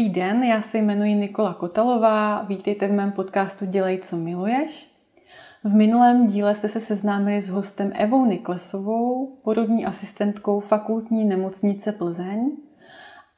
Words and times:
Dobrý 0.00 0.12
den, 0.12 0.44
já 0.44 0.62
se 0.62 0.78
jmenuji 0.78 1.14
Nikola 1.14 1.54
Kotalová, 1.54 2.42
vítejte 2.42 2.88
v 2.88 2.92
mém 2.92 3.12
podcastu 3.12 3.66
Dělej, 3.66 3.98
co 3.98 4.16
miluješ. 4.16 4.90
V 5.64 5.74
minulém 5.74 6.26
díle 6.26 6.54
jste 6.54 6.68
se 6.68 6.80
seznámili 6.80 7.42
s 7.42 7.48
hostem 7.48 7.92
Evou 7.94 8.26
Niklesovou, 8.26 9.36
porodní 9.44 9.86
asistentkou 9.86 10.60
fakultní 10.60 11.24
nemocnice 11.24 11.92
Plzeň. 11.92 12.50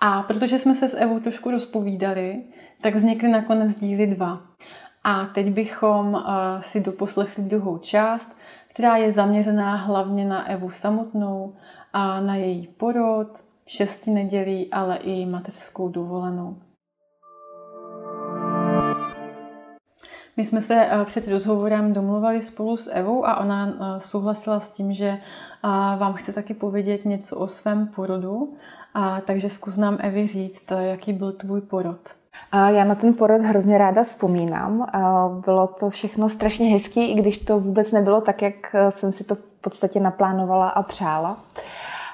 A 0.01 0.23
protože 0.23 0.59
jsme 0.59 0.75
se 0.75 0.89
s 0.89 0.97
Evou 0.97 1.21
trošku 1.21 1.51
rozpovídali, 1.51 2.43
tak 2.81 2.95
vznikly 2.95 3.29
nakonec 3.29 3.79
díly 3.79 4.07
dva. 4.07 4.41
A 5.05 5.27
teď 5.27 5.47
bychom 5.47 6.15
uh, 6.15 6.21
si 6.61 6.81
doposlechli 6.81 7.45
druhou 7.45 7.79
část, 7.79 8.37
která 8.69 8.97
je 8.97 9.13
zaměřená 9.13 9.77
hlavně 9.77 10.25
na 10.25 10.49
Evu 10.49 10.71
samotnou 10.71 11.55
a 11.93 12.21
na 12.21 12.35
její 12.35 12.67
porod, 12.67 13.29
šesti 13.73 14.11
nedělí, 14.11 14.69
ale 14.73 14.97
i 14.97 15.27
mateřskou 15.27 15.89
dovolenou. 15.89 16.57
My 20.37 20.47
jsme 20.47 20.61
se 20.61 20.87
eh, 20.91 21.05
před 21.05 21.29
rozhovorem 21.29 21.93
domluvali 21.93 22.43
spolu 22.43 22.77
s 22.77 22.91
Evou 22.95 23.27
a 23.27 23.41
ona 23.41 23.69
eh, 23.69 24.01
souhlasila 24.01 24.61
s 24.61 24.71
tím, 24.71 24.95
že 24.95 25.09
eh, 25.09 25.19
vám 25.99 26.13
chce 26.13 26.33
taky 26.33 26.55
povědět 26.55 27.05
něco 27.05 27.37
o 27.37 27.49
svém 27.49 27.87
porodu. 27.87 28.55
A 28.95 29.21
takže 29.21 29.49
zkus 29.49 29.77
nám 29.77 29.99
Evi 30.01 30.27
říct, 30.27 30.71
jaký 30.71 31.13
byl 31.13 31.33
tvůj 31.33 31.61
porod. 31.61 32.01
Já 32.53 32.85
na 32.85 32.95
ten 32.95 33.15
porod 33.15 33.43
hrozně 33.43 33.79
ráda 33.79 34.03
vzpomínám. 34.03 34.87
Bylo 35.45 35.67
to 35.67 35.91
všechno 35.91 36.29
strašně 36.29 36.67
hezký, 36.67 37.11
i 37.11 37.15
když 37.15 37.39
to 37.39 37.61
vůbec 37.61 37.93
nebylo 37.93 38.21
tak, 38.21 38.43
jak 38.43 38.77
jsem 38.89 39.13
si 39.13 39.25
to 39.25 39.35
v 39.35 39.43
podstatě 39.61 40.01
naplánovala 40.01 40.69
a 40.69 40.83
přála. 40.83 41.37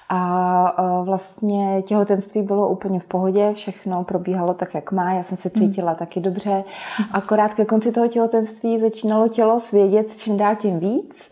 A 0.08 1.02
vlastně 1.02 1.82
těhotenství 1.82 2.42
bylo 2.42 2.68
úplně 2.68 3.00
v 3.00 3.04
pohodě, 3.04 3.52
všechno 3.54 4.04
probíhalo 4.04 4.54
tak, 4.54 4.74
jak 4.74 4.92
má, 4.92 5.12
já 5.12 5.22
jsem 5.22 5.36
se 5.36 5.50
cítila 5.50 5.92
mm. 5.92 5.98
taky 5.98 6.20
dobře. 6.20 6.64
Akorát 7.12 7.54
ke 7.54 7.64
konci 7.64 7.92
toho 7.92 8.08
těhotenství 8.08 8.78
začínalo 8.78 9.28
tělo 9.28 9.60
svědět 9.60 10.18
čím 10.18 10.36
dál 10.36 10.56
tím 10.56 10.78
víc 10.78 11.30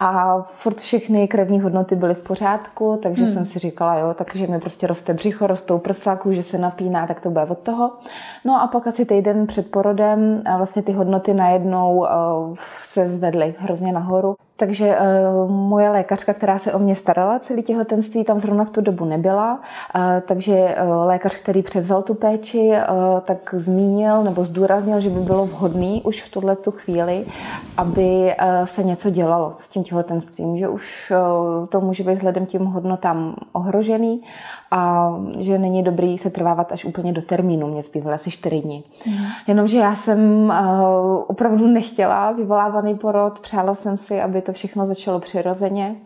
a 0.00 0.42
furt 0.42 0.76
všechny 0.76 1.28
krevní 1.28 1.60
hodnoty 1.60 1.96
byly 1.96 2.14
v 2.14 2.22
pořádku, 2.22 2.98
takže 3.02 3.24
mm. 3.24 3.32
jsem 3.32 3.46
si 3.46 3.58
říkala, 3.58 3.98
jo, 3.98 4.14
takže 4.14 4.46
mi 4.46 4.60
prostě 4.60 4.86
roste 4.86 5.14
břicho, 5.14 5.46
rostou 5.46 5.78
prsa, 5.78 6.16
kůže 6.16 6.42
se 6.42 6.58
napíná, 6.58 7.06
tak 7.06 7.20
to 7.20 7.30
bude 7.30 7.44
od 7.44 7.58
toho. 7.58 7.92
No 8.44 8.62
a 8.62 8.66
pak 8.66 8.86
asi 8.86 9.04
týden 9.04 9.46
před 9.46 9.70
porodem 9.70 10.42
vlastně 10.56 10.82
ty 10.82 10.92
hodnoty 10.92 11.34
najednou 11.34 12.06
se 12.54 13.08
zvedly 13.08 13.54
hrozně 13.58 13.92
nahoru. 13.92 14.36
Takže 14.58 14.98
uh, 14.98 15.50
moje 15.50 15.90
lékařka, 15.90 16.34
která 16.34 16.58
se 16.58 16.72
o 16.72 16.78
mě 16.78 16.94
starala 16.94 17.38
celý 17.38 17.62
těhotenství, 17.62 18.24
tam 18.24 18.38
zrovna 18.38 18.64
v 18.64 18.70
tu 18.70 18.80
dobu 18.80 19.04
nebyla. 19.04 19.60
Uh, 19.94 20.00
takže 20.26 20.52
uh, 20.52 21.06
lékař, 21.06 21.36
který 21.36 21.62
převzal 21.62 22.02
tu 22.02 22.14
péči, 22.14 22.70
uh, 22.70 23.20
tak 23.20 23.54
zmínil 23.56 24.22
nebo 24.22 24.44
zdůraznil, 24.44 25.00
že 25.00 25.10
by 25.10 25.20
bylo 25.20 25.46
vhodný 25.46 26.02
už 26.04 26.22
v 26.22 26.30
tuhle 26.30 26.56
tu 26.56 26.70
chvíli, 26.70 27.26
aby 27.76 28.34
uh, 28.42 28.64
se 28.64 28.82
něco 28.82 29.10
dělalo 29.10 29.54
s 29.58 29.68
tím 29.68 29.84
těhotenstvím, 29.84 30.56
že 30.56 30.68
už 30.68 31.12
uh, 31.60 31.66
to 31.66 31.80
může 31.80 32.04
být 32.04 32.14
vzhledem 32.14 32.46
tím 32.46 32.64
hodnotám 32.64 33.34
ohrožený 33.52 34.22
a 34.70 35.10
že 35.38 35.58
není 35.58 35.82
dobrý 35.82 36.18
se 36.18 36.30
trvávat 36.30 36.72
až 36.72 36.84
úplně 36.84 37.12
do 37.12 37.22
termínu. 37.22 37.66
Mě 37.66 37.82
zbývaly 37.82 38.14
asi 38.14 38.30
čtyři 38.30 38.60
dny. 38.60 38.82
Mm. 39.06 39.14
Jenomže 39.46 39.78
já 39.78 39.94
jsem 39.94 40.44
uh, 40.44 41.24
opravdu 41.26 41.66
nechtěla 41.66 42.32
vyvolávaný 42.32 42.94
porod, 42.94 43.40
přála 43.40 43.74
jsem 43.74 43.96
si, 43.96 44.20
aby 44.20 44.42
to 44.42 44.52
všechno 44.52 44.86
začalo 44.86 45.20
přirozeně 45.20 45.96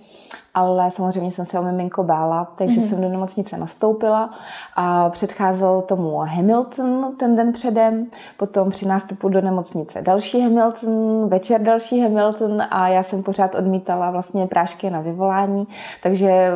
ale 0.54 0.90
samozřejmě 0.90 1.32
jsem 1.32 1.44
se 1.44 1.58
o 1.58 1.62
miminko 1.62 2.02
bála, 2.02 2.52
takže 2.54 2.80
mm-hmm. 2.80 2.88
jsem 2.88 3.00
do 3.00 3.08
nemocnice 3.08 3.56
nastoupila 3.56 4.30
a 4.76 5.10
předcházel 5.10 5.82
tomu 5.82 6.18
Hamilton 6.18 7.14
ten 7.18 7.36
den 7.36 7.52
předem, 7.52 8.06
potom 8.36 8.70
při 8.70 8.88
nástupu 8.88 9.28
do 9.28 9.40
nemocnice 9.40 10.02
další 10.02 10.40
Hamilton, 10.40 11.28
večer 11.28 11.60
další 11.62 12.00
Hamilton 12.00 12.62
a 12.70 12.88
já 12.88 13.02
jsem 13.02 13.22
pořád 13.22 13.54
odmítala 13.54 14.10
vlastně 14.10 14.46
prášky 14.46 14.90
na 14.90 15.00
vyvolání, 15.00 15.66
takže 16.02 16.50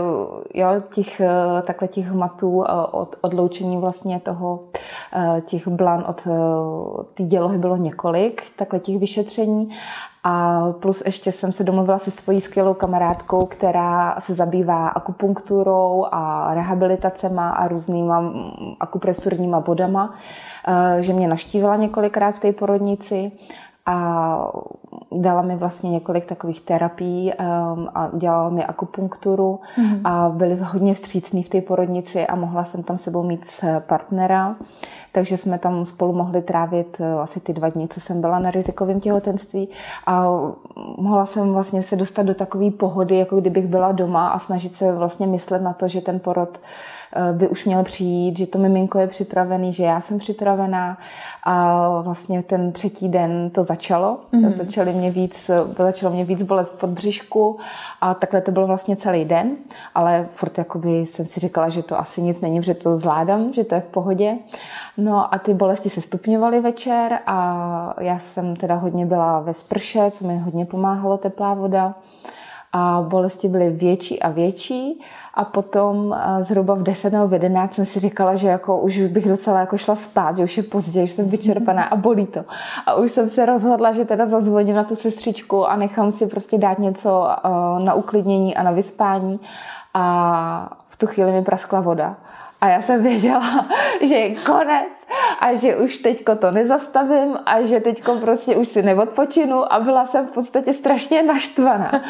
jo, 0.55 0.69
těch, 0.95 1.21
takhle 1.63 1.89
těch 1.89 2.13
matů 2.13 2.65
od 2.91 3.17
odloučení 3.21 3.77
vlastně 3.77 4.21
toho, 4.21 4.61
těch 5.45 5.69
blan 5.69 6.05
od 6.09 6.29
ty 7.13 7.23
dělohy 7.23 7.59
bylo 7.59 7.77
několik, 7.77 8.43
takhle 8.57 8.79
těch 8.79 8.99
vyšetření 8.99 9.71
a 10.29 10.73
plus 10.81 11.03
ještě 11.05 11.33
jsem 11.33 11.53
se 11.53 11.65
domluvila 11.65 11.99
se 11.99 12.11
svojí 12.11 12.41
skvělou 12.41 12.75
kamarádkou, 12.75 13.47
která 13.47 14.17
se 14.21 14.35
zabývá 14.35 14.89
akupunkturou 14.89 16.07
a 16.13 16.51
rehabilitacema 16.55 17.51
a 17.51 17.69
různýma 17.69 18.33
akupresurníma 18.81 19.61
bodama, 19.61 20.15
eh, 20.69 21.03
že 21.03 21.13
mě 21.13 21.29
naštívila 21.29 21.77
několikrát 21.77 22.31
v 22.35 22.41
té 22.41 22.53
porodnici 22.53 23.33
a 23.87 24.53
dala 25.13 25.43
mi 25.43 25.57
vlastně 25.57 25.91
několik 25.91 26.25
takových 26.25 26.61
terapií 26.61 27.33
um, 27.33 27.89
a 27.95 28.11
dělala 28.15 28.49
mi 28.49 28.65
akupunkturu 28.65 29.61
mm-hmm. 29.79 30.01
a 30.05 30.29
byli 30.29 30.59
hodně 30.63 30.95
vstřícní 30.95 31.43
v 31.43 31.49
té 31.49 31.61
porodnici 31.61 32.27
a 32.27 32.35
mohla 32.37 32.65
jsem 32.65 32.83
tam 32.83 32.99
sebou 32.99 33.23
mít 33.23 33.65
partnera, 33.87 34.57
takže 35.13 35.37
jsme 35.37 35.59
tam 35.59 35.85
spolu 35.85 36.13
mohli 36.13 36.43
trávit 36.43 37.01
uh, 37.01 37.21
asi 37.21 37.41
ty 37.41 37.53
dva 37.53 37.69
dny, 37.69 37.89
co 37.89 38.01
jsem 38.01 38.21
byla 38.21 38.39
na 38.39 38.51
rizikovém 38.51 39.01
těhotenství 39.01 39.69
a 40.07 40.27
mohla 40.99 41.27
jsem 41.27 41.53
vlastně 41.53 41.83
se 41.83 41.97
dostat 41.97 42.23
do 42.23 42.35
takové 42.35 42.71
pohody, 42.71 43.19
jako 43.19 43.41
kdybych 43.41 43.67
byla 43.67 43.93
doma 43.93 44.29
a 44.29 44.39
snažit 44.39 44.75
se 44.75 44.93
vlastně 44.93 45.27
myslet 45.27 45.63
na 45.63 45.73
to, 45.73 45.89
že 45.89 46.01
ten 46.01 46.21
porod 46.21 46.59
Eh, 47.06 47.06
by 47.33 47.49
už 47.49 47.65
měl 47.65 47.83
přijít, 47.83 48.39
že 48.39 48.47
to 48.47 48.59
miminko 48.59 48.99
je 48.99 49.07
připravený, 49.07 49.73
že 49.73 49.85
já 49.85 50.01
jsem 50.01 50.19
připravená 50.19 50.99
a 51.45 51.89
vlastně 52.01 52.43
ten 52.43 52.73
třetí 52.73 53.09
den 53.09 53.51
to 53.51 53.65
začalo. 53.65 54.19
Mm-hmm. 54.33 54.53
Začaly 54.53 54.93
mě 54.93 55.11
víc, 55.11 55.51
začalo 55.79 56.13
mě 56.13 56.25
víc 56.25 56.43
bolet 56.43 56.69
v 56.69 56.79
podbřišku 56.81 57.59
a 58.01 58.15
takhle 58.15 58.41
to 58.41 58.51
bylo 58.51 58.67
vlastně 58.67 58.97
celý 58.97 59.25
den, 59.25 59.57
ale 59.95 60.29
furt 60.31 60.59
jakoby 60.59 60.99
jsem 60.99 61.27
si 61.27 61.41
říkala, 61.41 61.69
že 61.69 61.83
to 61.83 61.99
asi 61.99 62.23
nic 62.23 62.41
není, 62.41 62.63
že 62.63 62.75
to 62.75 62.97
zvládám, 62.97 63.53
že 63.53 63.65
to 63.65 63.75
je 63.75 63.81
v 63.81 63.91
pohodě. 63.91 64.35
No 64.97 65.35
a 65.35 65.39
ty 65.39 65.55
bolesti 65.55 65.91
se 65.91 66.01
stupňovaly 66.01 66.61
večer 66.61 67.19
a 67.27 67.95
já 68.01 68.19
jsem 68.19 68.57
teda 68.57 68.75
hodně 68.75 69.07
byla 69.07 69.41
ve 69.41 69.53
sprše, 69.53 70.11
co 70.11 70.27
mi 70.27 70.39
hodně 70.39 70.65
pomáhalo 70.65 71.19
teplá 71.19 71.55
voda 71.55 71.95
a 72.73 73.05
bolesti 73.09 73.49
byly 73.49 73.71
větší 73.71 74.23
a 74.23 74.29
větší 74.29 75.01
a 75.35 75.45
potom 75.45 76.17
eh, 76.19 76.45
zhruba 76.45 76.75
v 76.75 76.83
10 76.83 77.13
nebo 77.13 77.29
v 77.29 77.33
11 77.33 77.75
jsem 77.75 77.87
si 77.87 78.01
říkala, 78.01 78.35
že 78.35 78.49
jako 78.49 78.79
už 78.79 78.99
bych 78.99 79.29
docela 79.29 79.61
jako 79.61 79.79
šla 79.79 79.95
spát, 79.95 80.37
že 80.37 80.45
už 80.45 80.57
je 80.57 80.63
pozdě, 80.63 81.07
že 81.07 81.15
jsem 81.15 81.29
vyčerpaná 81.29 81.85
a 81.85 81.97
bolí 81.97 82.27
to. 82.27 82.45
A 82.87 82.95
už 82.95 83.13
jsem 83.13 83.29
se 83.29 83.47
rozhodla, 83.47 83.93
že 83.93 84.05
teda 84.05 84.27
zazvoním 84.27 84.77
na 84.77 84.85
tu 84.85 84.97
sestřičku 84.97 85.67
a 85.67 85.77
nechám 85.77 86.13
si 86.13 86.27
prostě 86.27 86.59
dát 86.59 86.79
něco 86.79 87.29
eh, 87.31 87.49
na 87.85 87.95
uklidnění 87.95 88.57
a 88.57 88.63
na 88.63 88.71
vyspání. 88.71 89.41
A 89.95 90.77
v 90.89 90.97
tu 90.97 91.07
chvíli 91.07 91.33
mi 91.33 91.43
praskla 91.43 91.81
voda. 91.81 92.17
A 92.61 92.69
já 92.69 92.83
jsem 92.83 93.03
věděla, 93.03 93.67
že 94.01 94.15
je 94.15 94.35
konec 94.35 95.07
a 95.41 95.55
že 95.55 95.77
už 95.77 95.99
teďko 95.99 96.37
to 96.37 96.51
nezastavím 96.51 97.39
a 97.47 97.63
že 97.63 97.81
teďko 97.81 98.15
prostě 98.15 98.57
už 98.57 98.69
si 98.69 98.83
neodpočinu 98.83 99.73
a 99.73 99.81
byla 99.81 100.07
jsem 100.07 100.27
v 100.27 100.31
podstatě 100.31 100.73
strašně 100.73 101.23
naštvaná 101.23 102.03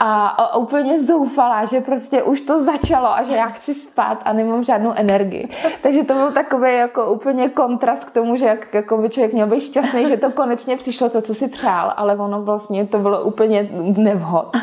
a, 0.00 0.56
úplně 0.56 1.02
zoufalá, 1.02 1.64
že 1.64 1.80
prostě 1.80 2.22
už 2.22 2.40
to 2.40 2.60
začalo 2.60 3.14
a 3.14 3.22
že 3.22 3.32
já 3.32 3.46
chci 3.46 3.74
spát 3.74 4.22
a 4.24 4.32
nemám 4.32 4.64
žádnou 4.64 4.92
energii. 4.96 5.48
Takže 5.82 6.04
to 6.04 6.14
byl 6.14 6.32
takový 6.32 6.74
jako 6.74 7.12
úplně 7.12 7.48
kontrast 7.48 8.04
k 8.04 8.10
tomu, 8.10 8.36
že 8.36 8.46
jak, 8.46 8.74
jako 8.74 8.96
by 8.98 9.08
člověk 9.08 9.32
měl 9.32 9.46
být 9.46 9.60
šťastný, 9.60 10.06
že 10.06 10.16
to 10.16 10.30
konečně 10.30 10.76
přišlo 10.76 11.08
to, 11.08 11.22
co 11.22 11.34
si 11.34 11.48
přál, 11.48 11.94
ale 11.96 12.16
ono 12.16 12.42
vlastně 12.42 12.86
to 12.86 12.98
bylo 12.98 13.22
úplně 13.22 13.68
nevhod. 13.96 14.56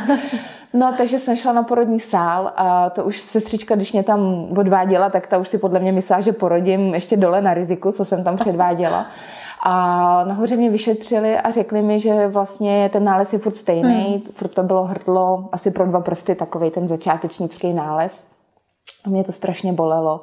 No, 0.73 0.93
takže 0.97 1.19
jsem 1.19 1.35
šla 1.35 1.53
na 1.53 1.63
porodní 1.63 1.99
sál 1.99 2.53
a 2.55 2.89
to 2.89 3.03
už 3.03 3.19
sestřička, 3.19 3.75
když 3.75 3.93
mě 3.93 4.03
tam 4.03 4.47
odváděla, 4.57 5.09
tak 5.09 5.27
ta 5.27 5.37
už 5.37 5.47
si 5.47 5.57
podle 5.57 5.79
mě 5.79 5.91
myslela, 5.91 6.21
že 6.21 6.31
porodím 6.31 6.93
ještě 6.93 7.17
dole 7.17 7.41
na 7.41 7.53
riziku, 7.53 7.91
co 7.91 8.05
jsem 8.05 8.23
tam 8.23 8.37
předváděla. 8.37 9.05
A 9.63 10.23
nahoře 10.23 10.55
mě 10.55 10.69
vyšetřili 10.69 11.37
a 11.37 11.51
řekli 11.51 11.81
mi, 11.81 11.99
že 11.99 12.27
vlastně 12.27 12.89
ten 12.93 13.03
nález 13.03 13.33
je 13.33 13.39
furt 13.39 13.55
stejný, 13.55 14.03
hmm. 14.03 14.21
furt 14.33 14.47
to 14.47 14.63
bylo 14.63 14.83
hrdlo, 14.83 15.49
asi 15.51 15.71
pro 15.71 15.85
dva 15.85 15.99
prsty, 15.99 16.35
takový 16.35 16.69
ten 16.69 16.87
začátečnický 16.87 17.73
nález. 17.73 18.27
A 19.05 19.09
mě 19.09 19.23
to 19.23 19.31
strašně 19.31 19.73
bolelo 19.73 20.21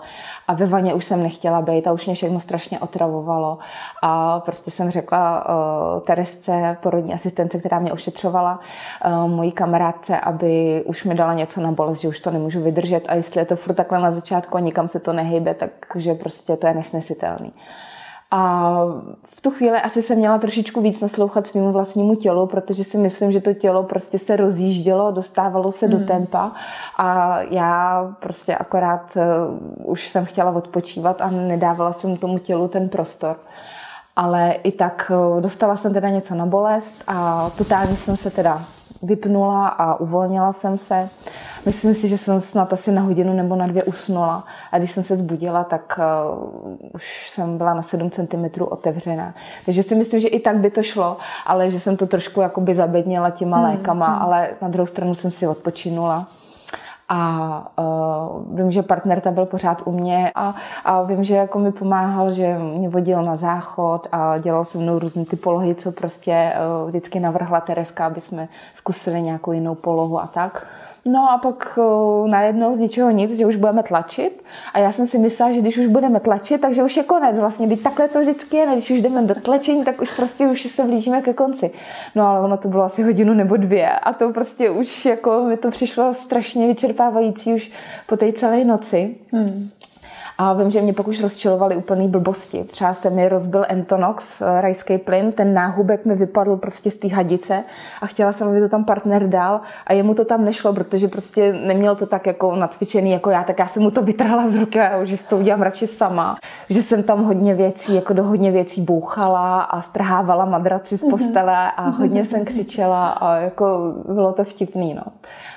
a 0.48 0.54
ve 0.54 0.66
vaně 0.66 0.94
už 0.94 1.04
jsem 1.04 1.22
nechtěla 1.22 1.62
být 1.62 1.86
a 1.86 1.92
už 1.92 2.06
mě 2.06 2.14
všechno 2.14 2.40
strašně 2.40 2.80
otravovalo. 2.80 3.58
A 4.02 4.40
prostě 4.40 4.70
jsem 4.70 4.90
řekla 4.90 5.46
uh, 5.48 6.00
Teresce, 6.00 6.76
porodní 6.82 7.14
asistence, 7.14 7.58
která 7.58 7.78
mě 7.78 7.92
ošetřovala, 7.92 8.60
uh, 9.06 9.30
mojí 9.30 9.52
kamarádce, 9.52 10.20
aby 10.20 10.82
už 10.86 11.04
mi 11.04 11.14
dala 11.14 11.34
něco 11.34 11.60
na 11.60 11.72
bolest, 11.72 12.00
že 12.00 12.08
už 12.08 12.20
to 12.20 12.30
nemůžu 12.30 12.60
vydržet 12.60 13.04
a 13.08 13.14
jestli 13.14 13.40
je 13.40 13.44
to 13.44 13.56
furt 13.56 13.75
takhle 13.75 14.00
na 14.00 14.10
začátku 14.10 14.56
a 14.56 14.60
nikam 14.60 14.88
se 14.88 15.00
to 15.00 15.12
nehejbe, 15.12 15.54
takže 15.54 16.14
prostě 16.14 16.56
to 16.56 16.66
je 16.66 16.75
nesnesitelný. 16.75 17.52
A 18.30 18.75
v 19.25 19.40
tu 19.40 19.50
chvíli 19.50 19.78
asi 19.78 20.02
jsem 20.02 20.19
měla 20.19 20.38
trošičku 20.38 20.80
víc 20.80 21.00
naslouchat 21.00 21.46
svým 21.46 21.72
vlastnímu 21.72 22.14
tělu, 22.14 22.46
protože 22.46 22.84
si 22.84 22.98
myslím, 22.98 23.32
že 23.32 23.40
to 23.40 23.54
tělo 23.54 23.82
prostě 23.82 24.19
se 24.19 24.36
rozjíždělo, 24.36 25.10
dostávalo 25.10 25.72
se 25.72 25.86
hmm. 25.86 25.98
do 25.98 26.06
tempa 26.06 26.52
a 26.98 27.38
já 27.42 28.04
prostě 28.20 28.56
akorát 28.56 29.16
uh, 29.16 29.90
už 29.90 30.08
jsem 30.08 30.25
chtěla 30.25 30.50
odpočívat 30.50 31.20
a 31.20 31.30
nedávala 31.30 31.92
jsem 31.92 32.16
tomu 32.16 32.38
tělu 32.38 32.69
ten 32.69 32.88
prostor. 32.88 33.36
Ale 34.16 34.52
i 34.52 34.72
tak 34.72 35.12
uh, 35.34 35.40
dostala 35.40 35.76
jsem 35.76 35.94
teda 35.94 36.08
něco 36.08 36.34
na 36.34 36.46
bolest 36.46 37.04
a 37.06 37.50
totálně 37.58 37.96
jsem 37.96 38.16
se 38.16 38.30
teda 38.30 38.64
vypnula 39.02 39.68
a 39.68 40.00
uvolnila 40.00 40.52
jsem 40.52 40.78
se. 40.78 41.08
Myslím 41.66 41.94
si, 41.94 42.08
že 42.08 42.18
jsem 42.18 42.40
snad 42.40 42.72
asi 42.72 42.92
na 42.92 43.02
hodinu 43.02 43.32
nebo 43.32 43.56
na 43.56 43.66
dvě 43.66 43.84
usnula 43.84 44.44
a 44.72 44.78
když 44.78 44.90
jsem 44.90 45.02
se 45.02 45.16
zbudila, 45.16 45.64
tak 45.64 46.00
uh, 46.32 46.94
už 46.94 47.30
jsem 47.30 47.58
byla 47.58 47.74
na 47.74 47.82
7 47.82 48.10
cm 48.10 48.44
otevřená. 48.60 49.34
Takže 49.64 49.82
si 49.82 49.94
myslím, 49.94 50.20
že 50.20 50.28
i 50.28 50.40
tak 50.40 50.56
by 50.56 50.70
to 50.70 50.82
šlo, 50.82 51.16
ale 51.46 51.70
že 51.70 51.80
jsem 51.80 51.96
to 51.96 52.06
trošku 52.06 52.40
jakoby 52.40 52.74
zabedněla 52.74 53.30
těma 53.30 53.56
hmm, 53.56 53.70
lékama, 53.70 54.06
hmm. 54.06 54.22
ale 54.22 54.50
na 54.62 54.68
druhou 54.68 54.86
stranu 54.86 55.14
jsem 55.14 55.30
si 55.30 55.46
odpočinula 55.46 56.26
a 57.08 57.72
uh, 57.78 58.56
vím, 58.56 58.70
že 58.70 58.82
partner 58.82 59.20
tam 59.20 59.34
byl 59.34 59.46
pořád 59.46 59.82
u 59.84 59.93
mě 59.93 60.32
a, 60.34 60.55
a 60.84 61.02
vím, 61.02 61.25
že 61.25 61.34
jako 61.34 61.58
mi 61.58 61.72
pomáhal, 61.72 62.32
že 62.32 62.58
mě 62.58 62.88
vodil 62.88 63.22
na 63.22 63.37
záchod 63.37 64.08
a 64.12 64.38
dělal 64.38 64.64
se 64.64 64.78
mnou 64.78 64.99
různé 64.99 65.25
ty 65.25 65.37
polohy, 65.37 65.75
co 65.75 65.93
prostě 65.93 66.52
uh, 66.82 66.88
vždycky 66.88 67.20
navrhla 67.20 67.60
Tereska, 67.60 68.06
aby 68.06 68.20
jsme 68.20 68.49
zkusili 68.75 69.22
nějakou 69.22 69.52
jinou 69.52 69.75
polohu 69.75 70.20
a 70.20 70.26
tak. 70.26 70.66
No 71.04 71.30
a 71.30 71.38
pak 71.38 71.78
uh, 71.78 72.28
najednou 72.28 72.76
z 72.76 72.80
ničeho 72.80 73.10
nic, 73.10 73.38
že 73.38 73.46
už 73.46 73.56
budeme 73.56 73.82
tlačit. 73.82 74.44
A 74.74 74.78
já 74.78 74.92
jsem 74.92 75.06
si 75.06 75.18
myslela, 75.18 75.52
že 75.52 75.60
když 75.60 75.78
už 75.78 75.86
budeme 75.86 76.20
tlačit, 76.20 76.60
takže 76.60 76.82
už 76.82 76.96
je 76.96 77.02
konec. 77.02 77.38
Vlastně 77.38 77.66
být 77.66 77.82
takhle 77.82 78.08
to 78.08 78.20
vždycky 78.20 78.56
je, 78.56 78.66
když 78.72 78.90
už 78.90 79.00
jdeme 79.00 79.22
do 79.22 79.34
tlačení, 79.34 79.84
tak 79.84 80.00
už 80.00 80.10
prostě 80.10 80.46
už 80.46 80.62
se 80.62 80.84
blížíme 80.84 81.22
ke 81.22 81.32
konci. 81.32 81.70
No 82.14 82.26
ale 82.26 82.40
ono 82.40 82.56
to 82.56 82.68
bylo 82.68 82.82
asi 82.82 83.02
hodinu 83.02 83.34
nebo 83.34 83.56
dvě 83.56 83.90
a 83.90 84.12
to 84.12 84.32
prostě 84.32 84.70
už 84.70 85.04
jako 85.04 85.42
mi 85.42 85.56
to 85.56 85.70
přišlo 85.70 86.14
strašně 86.14 86.66
vyčerpávající 86.66 87.54
už 87.54 87.70
po 88.06 88.16
té 88.16 88.32
celé 88.32 88.64
noci. 88.64 89.16
Hmm. 89.32 89.70
A 90.40 90.52
vím, 90.52 90.70
že 90.70 90.81
mě 90.81 90.93
pak 90.93 91.08
už 91.08 91.23
rozčilovaly 91.23 91.76
úplný 91.76 92.08
blbosti. 92.08 92.64
Třeba 92.64 92.94
se 92.94 93.11
mi 93.11 93.29
rozbil 93.29 93.64
Entonox, 93.69 94.40
eh, 94.40 94.61
rajský 94.61 94.99
plyn, 94.99 95.32
ten 95.32 95.55
náhubek 95.55 96.05
mi 96.05 96.14
vypadl 96.14 96.56
prostě 96.56 96.90
z 96.90 96.96
té 96.96 97.08
hadice 97.08 97.64
a 98.00 98.06
chtěla 98.06 98.32
jsem, 98.32 98.49
aby 98.49 98.61
to 98.61 98.69
tam 98.69 98.85
partner 98.85 99.29
dal 99.29 99.61
a 99.87 99.93
jemu 99.93 100.14
to 100.14 100.25
tam 100.25 100.44
nešlo, 100.44 100.73
protože 100.73 101.08
prostě 101.08 101.52
neměl 101.52 101.96
to 101.96 102.06
tak 102.06 102.26
jako 102.26 102.56
nacvičený 102.56 103.11
jako 103.11 103.31
já, 103.31 103.44
tak 103.44 103.58
já 103.58 103.67
jsem 103.67 103.82
mu 103.82 103.90
to 103.90 104.02
vytrhla 104.02 104.49
z 104.49 104.56
ruky 104.56 104.81
a 104.81 105.05
že 105.05 105.17
si 105.17 105.29
to 105.29 105.37
udělám 105.37 105.62
radši 105.62 105.87
sama. 105.87 106.37
Že 106.70 106.82
jsem 106.82 107.02
tam 107.02 107.25
hodně 107.25 107.55
věcí, 107.55 107.94
jako 107.94 108.12
do 108.12 108.25
hodně 108.25 108.50
věcí 108.50 108.82
bouchala 108.82 109.61
a 109.61 109.82
strhávala 109.82 110.44
madraci 110.44 110.99
z 110.99 111.02
mhm. 111.02 111.11
postele 111.11 111.73
a 111.76 111.88
hodně 111.88 112.25
jsem 112.25 112.44
křičela 112.44 113.08
a 113.08 113.37
jako 113.37 113.94
bylo 114.12 114.32
to 114.32 114.44
vtipný, 114.44 114.94
no. 114.94 115.02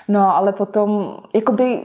No, 0.07 0.35
ale 0.35 0.51
potom, 0.51 1.17
jakoby 1.33 1.81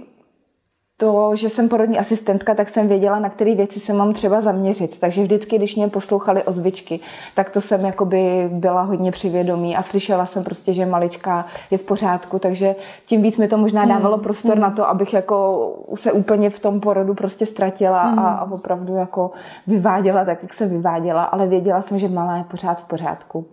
to, 0.97 1.37
že 1.37 1.49
jsem 1.49 1.69
porodní 1.69 1.99
asistentka, 1.99 2.55
tak 2.55 2.69
jsem 2.69 2.89
věděla, 2.89 3.19
na 3.19 3.29
které 3.29 3.55
věci 3.55 3.81
se 3.81 3.93
mám 3.93 4.13
třeba 4.13 4.41
zaměřit. 4.41 5.01
Takže 5.01 5.23
vždycky, 5.23 5.59
když 5.59 5.77
mě 5.77 5.89
poslouchali 5.89 6.43
ozvičky, 6.43 7.01
tak 7.35 7.51
to 7.51 7.61
jsem 7.61 7.85
jakoby 7.85 8.49
byla 8.53 8.83
hodně 8.83 9.13
přivědomí 9.13 9.77
a 9.77 9.83
slyšela 9.83 10.27
jsem 10.27 10.45
prostě, 10.45 10.73
že 10.73 10.87
malička 10.87 11.47
je 11.71 11.79
v 11.79 11.83
pořádku, 11.83 12.39
takže 12.39 12.75
tím 13.07 13.23
víc 13.23 13.39
mi 13.39 13.49
to 13.49 13.59
možná 13.59 13.83
hmm, 13.83 13.91
dávalo 13.91 14.19
prostor 14.19 14.55
mm. 14.55 14.61
na 14.61 14.71
to, 14.71 14.89
abych 14.89 15.15
jako 15.15 15.73
se 15.95 16.13
úplně 16.13 16.51
v 16.51 16.61
tom 16.61 16.81
porodu 16.81 17.15
prostě 17.15 17.47
ztratila 17.47 18.11
mm. 18.11 18.19
a, 18.19 18.33
a 18.33 18.51
opravdu 18.51 18.95
jako 18.95 19.31
vyváděla 19.67 20.25
tak, 20.25 20.43
jak 20.43 20.55
se 20.55 20.67
vyváděla, 20.67 21.25
ale 21.25 21.47
věděla 21.47 21.83
jsem, 21.83 21.99
že 21.99 22.09
malá 22.09 22.37
je 22.37 22.45
pořád 22.45 22.81
v 22.81 22.85
pořádku. 22.85 23.47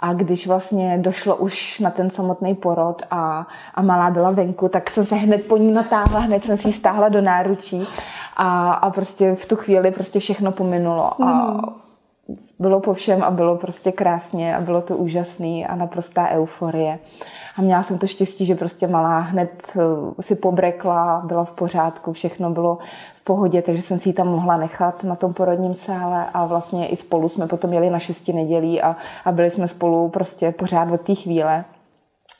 A 0.00 0.12
když 0.12 0.46
vlastně 0.46 0.98
došlo 0.98 1.36
už 1.36 1.80
na 1.80 1.90
ten 1.90 2.10
samotný 2.10 2.54
porod 2.54 3.02
a, 3.10 3.46
a 3.74 3.82
malá 3.82 4.10
byla 4.10 4.30
venku, 4.30 4.68
tak 4.68 4.90
jsem 4.90 5.06
se 5.06 5.14
hned 5.14 5.46
po 5.46 5.56
ní 5.56 5.72
natáhla, 5.72 6.20
hned 6.20 6.44
jsem 6.44 6.58
si 6.58 6.68
ji 6.68 6.74
stáhla 6.74 7.08
do 7.08 7.20
náručí 7.20 7.86
a, 8.36 8.72
a 8.72 8.90
prostě 8.90 9.34
v 9.34 9.46
tu 9.46 9.56
chvíli 9.56 9.90
prostě 9.90 10.20
všechno 10.20 10.52
pominulo. 10.52 11.22
A 11.22 11.50
mhm. 11.50 11.60
bylo 12.58 12.80
po 12.80 12.94
všem 12.94 13.22
a 13.22 13.30
bylo 13.30 13.56
prostě 13.56 13.92
krásně 13.92 14.56
a 14.56 14.60
bylo 14.60 14.82
to 14.82 14.96
úžasný 14.96 15.66
a 15.66 15.74
naprostá 15.76 16.28
euforie. 16.28 16.98
A 17.56 17.62
měla 17.62 17.82
jsem 17.82 17.98
to 17.98 18.06
štěstí, 18.06 18.44
že 18.46 18.54
prostě 18.54 18.86
malá 18.86 19.18
hned 19.18 19.72
eh, 19.76 20.22
si 20.22 20.34
pobrekla, 20.34 21.22
byla 21.26 21.44
v 21.44 21.52
pořádku, 21.52 22.12
všechno 22.12 22.50
bylo 22.50 22.78
v 23.14 23.24
pohodě, 23.24 23.62
takže 23.62 23.82
jsem 23.82 23.98
si 23.98 24.08
ji 24.08 24.12
tam 24.12 24.28
mohla 24.28 24.56
nechat 24.56 25.04
na 25.04 25.16
tom 25.16 25.34
porodním 25.34 25.74
sále 25.74 26.26
a 26.34 26.46
vlastně 26.46 26.88
i 26.88 26.96
spolu 26.96 27.28
jsme 27.28 27.46
potom 27.46 27.72
jeli 27.72 27.90
na 27.90 27.98
šesti 27.98 28.32
nedělí 28.32 28.82
a, 28.82 28.96
a 29.24 29.32
byli 29.32 29.50
jsme 29.50 29.68
spolu 29.68 30.08
prostě 30.08 30.52
pořád 30.52 30.90
od 30.92 31.00
té 31.00 31.14
chvíle. 31.14 31.64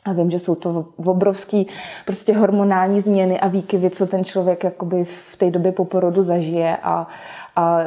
A 0.05 0.13
vím, 0.13 0.31
že 0.31 0.39
jsou 0.39 0.55
to 0.55 0.87
obrovský 0.97 1.67
prostě 2.07 2.37
hormonální 2.37 3.01
změny 3.01 3.41
a 3.41 3.49
výkyvy, 3.49 3.91
co 3.91 4.07
ten 4.07 4.25
člověk 4.25 4.65
jakoby 4.65 5.05
v 5.05 5.37
té 5.37 5.51
době 5.51 5.73
po 5.73 5.85
porodu 5.85 6.23
zažije 6.23 6.77
a, 6.83 7.07
a 7.57 7.79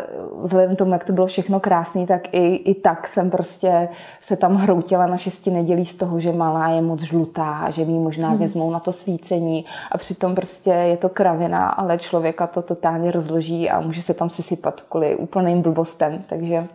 vzhledem 0.42 0.76
k 0.76 0.78
tomu, 0.78 0.94
jak 0.94 1.04
to 1.04 1.14
bylo 1.14 1.28
všechno 1.28 1.60
krásné, 1.60 2.06
tak 2.06 2.22
i, 2.32 2.56
i 2.56 2.76
tak 2.76 3.08
jsem 3.08 3.30
prostě 3.30 3.90
se 4.22 4.36
tam 4.36 4.56
hroutila 4.56 5.08
na 5.08 5.18
šesti 5.18 5.52
nedělí 5.52 5.86
z 5.86 5.96
toho, 5.96 6.20
že 6.20 6.32
malá 6.32 6.70
je 6.70 6.82
moc 6.82 7.02
žlutá, 7.02 7.70
že 7.70 7.86
mi 7.86 7.94
možná 7.94 8.30
hmm. 8.30 8.38
vezmou 8.38 8.72
na 8.72 8.80
to 8.80 8.92
svícení 8.92 9.66
a 9.92 9.98
přitom 9.98 10.36
prostě 10.36 10.70
je 10.70 10.98
to 10.98 11.10
kravina, 11.10 11.70
ale 11.70 11.98
člověka 11.98 12.48
to 12.48 12.62
totálně 12.62 13.12
rozloží 13.12 13.70
a 13.70 13.82
může 13.82 14.02
se 14.02 14.14
tam 14.14 14.30
sesypat 14.30 14.82
kvůli 14.82 15.16
úplným 15.16 15.62
blbostem. 15.62 16.24
Takže, 16.30 16.68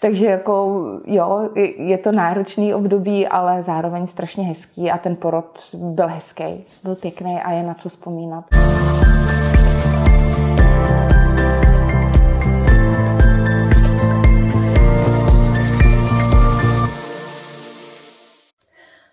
takže 0.00 0.26
jako 0.26 0.84
jo, 1.06 1.48
je 1.78 1.98
to 1.98 2.12
náročný 2.12 2.74
období, 2.74 3.28
ale 3.28 3.62
zároveň 3.62 4.06
strašně 4.06 4.44
hezký 4.44 4.90
a 4.90 4.98
ten 4.98 5.16
porod 5.16 5.60
byl 5.74 6.08
hezký, 6.08 6.64
byl 6.84 6.94
pěkný 6.94 7.40
a 7.40 7.52
je 7.52 7.62
na 7.62 7.74
co 7.74 7.88
vzpomínat. 7.88 8.44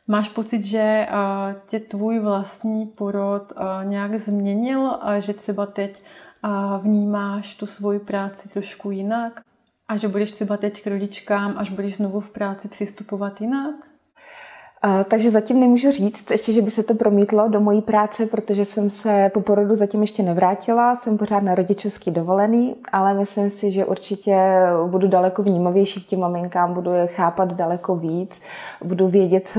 Máš 0.08 0.30
pocit, 0.30 0.64
že 0.64 1.08
tě 1.68 1.80
tvůj 1.80 2.20
vlastní 2.20 2.86
porod 2.86 3.54
nějak 3.84 4.16
změnil, 4.20 5.00
že 5.20 5.34
třeba 5.34 5.66
teď 5.66 6.04
vnímáš 6.82 7.56
tu 7.56 7.66
svoji 7.66 8.00
práci 8.00 8.50
trošku 8.50 8.92
jinak? 8.92 9.42
A 9.88 9.98
že 9.98 10.08
budeš 10.08 10.32
třeba 10.32 10.58
teď 10.58 10.84
k 10.84 10.88
rodičkám, 10.88 11.54
až 11.58 11.70
budeš 11.70 11.96
znovu 11.96 12.20
v 12.20 12.30
práci 12.30 12.68
přistupovat 12.68 13.42
jinak? 13.42 13.76
Takže 15.08 15.32
zatím 15.32 15.60
nemůžu 15.60 15.92
říct 15.92 16.32
ještě, 16.32 16.54
že 16.54 16.62
by 16.62 16.72
se 16.72 16.84
to 16.84 16.94
promítlo 16.94 17.48
do 17.48 17.60
mojí 17.60 17.82
práce, 17.82 18.26
protože 18.26 18.66
jsem 18.66 18.90
se 18.90 19.32
po 19.34 19.42
porodu 19.42 19.76
zatím 19.76 20.02
ještě 20.02 20.24
nevrátila, 20.24 20.96
jsem 20.96 21.18
pořád 21.18 21.44
na 21.44 21.56
rodičovský 21.56 22.12
dovolený, 22.12 22.76
ale 22.92 23.14
myslím 23.14 23.50
si, 23.50 23.72
že 23.72 23.86
určitě 23.86 24.38
budu 24.88 25.08
daleko 25.08 25.44
vnímavější 25.44 26.04
k 26.04 26.08
těm 26.08 26.20
maminkám, 26.20 26.74
budu 26.74 26.92
je 26.92 27.08
chápat 27.08 27.54
daleko 27.54 27.96
víc, 27.96 28.42
budu 28.84 29.08
vědět, 29.08 29.58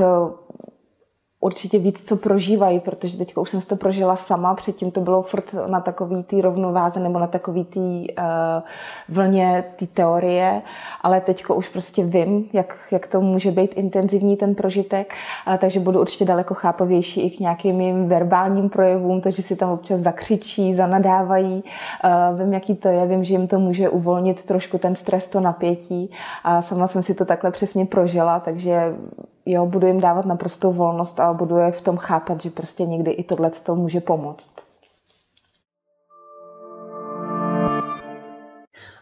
určitě 1.46 1.78
víc, 1.78 2.08
co 2.08 2.16
prožívají, 2.16 2.80
protože 2.80 3.18
teď 3.18 3.36
už 3.36 3.50
jsem 3.50 3.60
si 3.60 3.66
to 3.66 3.76
prožila 3.76 4.16
sama, 4.16 4.54
předtím 4.54 4.90
to 4.90 5.00
bylo 5.00 5.22
furt 5.22 5.54
na 5.66 5.80
takový 5.80 6.24
tý 6.24 6.40
rovnováze 6.40 7.00
nebo 7.00 7.18
na 7.18 7.26
takový 7.26 7.64
tý 7.64 8.06
uh, 8.18 8.24
vlně 9.08 9.64
té 9.76 9.86
teorie, 9.86 10.62
ale 11.00 11.20
teď 11.20 11.44
už 11.54 11.68
prostě 11.68 12.04
vím, 12.04 12.48
jak, 12.52 12.76
jak 12.90 13.06
to 13.06 13.20
může 13.20 13.50
být 13.50 13.74
intenzivní 13.74 14.36
ten 14.36 14.54
prožitek, 14.54 15.14
uh, 15.48 15.56
takže 15.56 15.80
budu 15.80 16.00
určitě 16.00 16.24
daleko 16.24 16.54
chápavější 16.54 17.20
i 17.20 17.30
k 17.30 17.40
nějakým 17.40 17.76
mým 17.76 18.08
verbálním 18.08 18.68
projevům, 18.68 19.20
takže 19.20 19.42
si 19.42 19.56
tam 19.56 19.70
občas 19.70 20.00
zakřičí, 20.00 20.74
zanadávají, 20.74 21.64
uh, 22.04 22.40
vím, 22.40 22.54
jaký 22.54 22.74
to 22.74 22.88
je, 22.88 23.06
vím, 23.06 23.24
že 23.24 23.34
jim 23.34 23.48
to 23.48 23.58
může 23.58 23.88
uvolnit 23.88 24.44
trošku 24.44 24.78
ten 24.78 24.94
stres, 24.94 25.28
to 25.28 25.40
napětí. 25.40 26.10
A 26.44 26.62
sama 26.62 26.86
jsem 26.86 27.02
si 27.02 27.14
to 27.14 27.24
takhle 27.24 27.50
přesně 27.50 27.86
prožila, 27.86 28.40
takže 28.40 28.94
jo, 29.46 29.66
budu 29.66 29.86
jim 29.86 30.00
dávat 30.00 30.26
naprostou 30.26 30.72
volnost 30.72 31.20
a 31.20 31.32
budu 31.32 31.56
je 31.56 31.72
v 31.72 31.80
tom 31.80 31.96
chápat, 31.96 32.40
že 32.40 32.50
prostě 32.50 32.84
někdy 32.84 33.10
i 33.10 33.24
tohle 33.24 33.50
to 33.50 33.74
může 33.74 34.00
pomoct. 34.00 34.66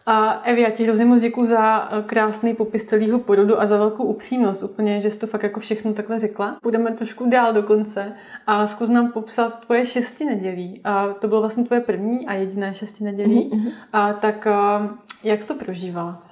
A 0.07 0.31
Evi, 0.31 0.61
já 0.61 0.69
ti 0.69 0.83
hrozně 0.83 1.05
moc 1.05 1.21
děkuji 1.21 1.45
za 1.45 1.89
eh, 1.91 2.03
krásný 2.03 2.53
popis 2.53 2.83
celého 2.83 3.19
porodu 3.19 3.61
a 3.61 3.67
za 3.67 3.77
velkou 3.77 4.03
upřímnost 4.03 4.63
úplně, 4.63 5.01
že 5.01 5.11
jsi 5.11 5.19
to 5.19 5.27
fakt 5.27 5.43
jako 5.43 5.59
všechno 5.59 5.93
takhle 5.93 6.19
řekla. 6.19 6.57
Půjdeme 6.61 6.91
trošku 6.91 7.29
dál 7.29 7.53
do 7.53 7.63
konce 7.63 8.13
a 8.47 8.67
zkus 8.67 8.89
nám 8.89 9.11
popsat 9.11 9.65
tvoje 9.65 9.85
šesti 9.85 10.25
nedělí. 10.25 10.81
A 10.83 11.07
to 11.07 11.27
bylo 11.27 11.39
vlastně 11.39 11.63
tvoje 11.63 11.81
první 11.81 12.27
a 12.27 12.33
jediné 12.33 12.75
šesti 12.75 13.03
nedělí. 13.03 13.51
Mm-hmm. 13.51 13.71
A 13.93 14.13
tak 14.13 14.47
eh, 14.47 14.89
jak 15.23 15.41
jsi 15.41 15.47
to 15.47 15.55
prožívala? 15.55 16.24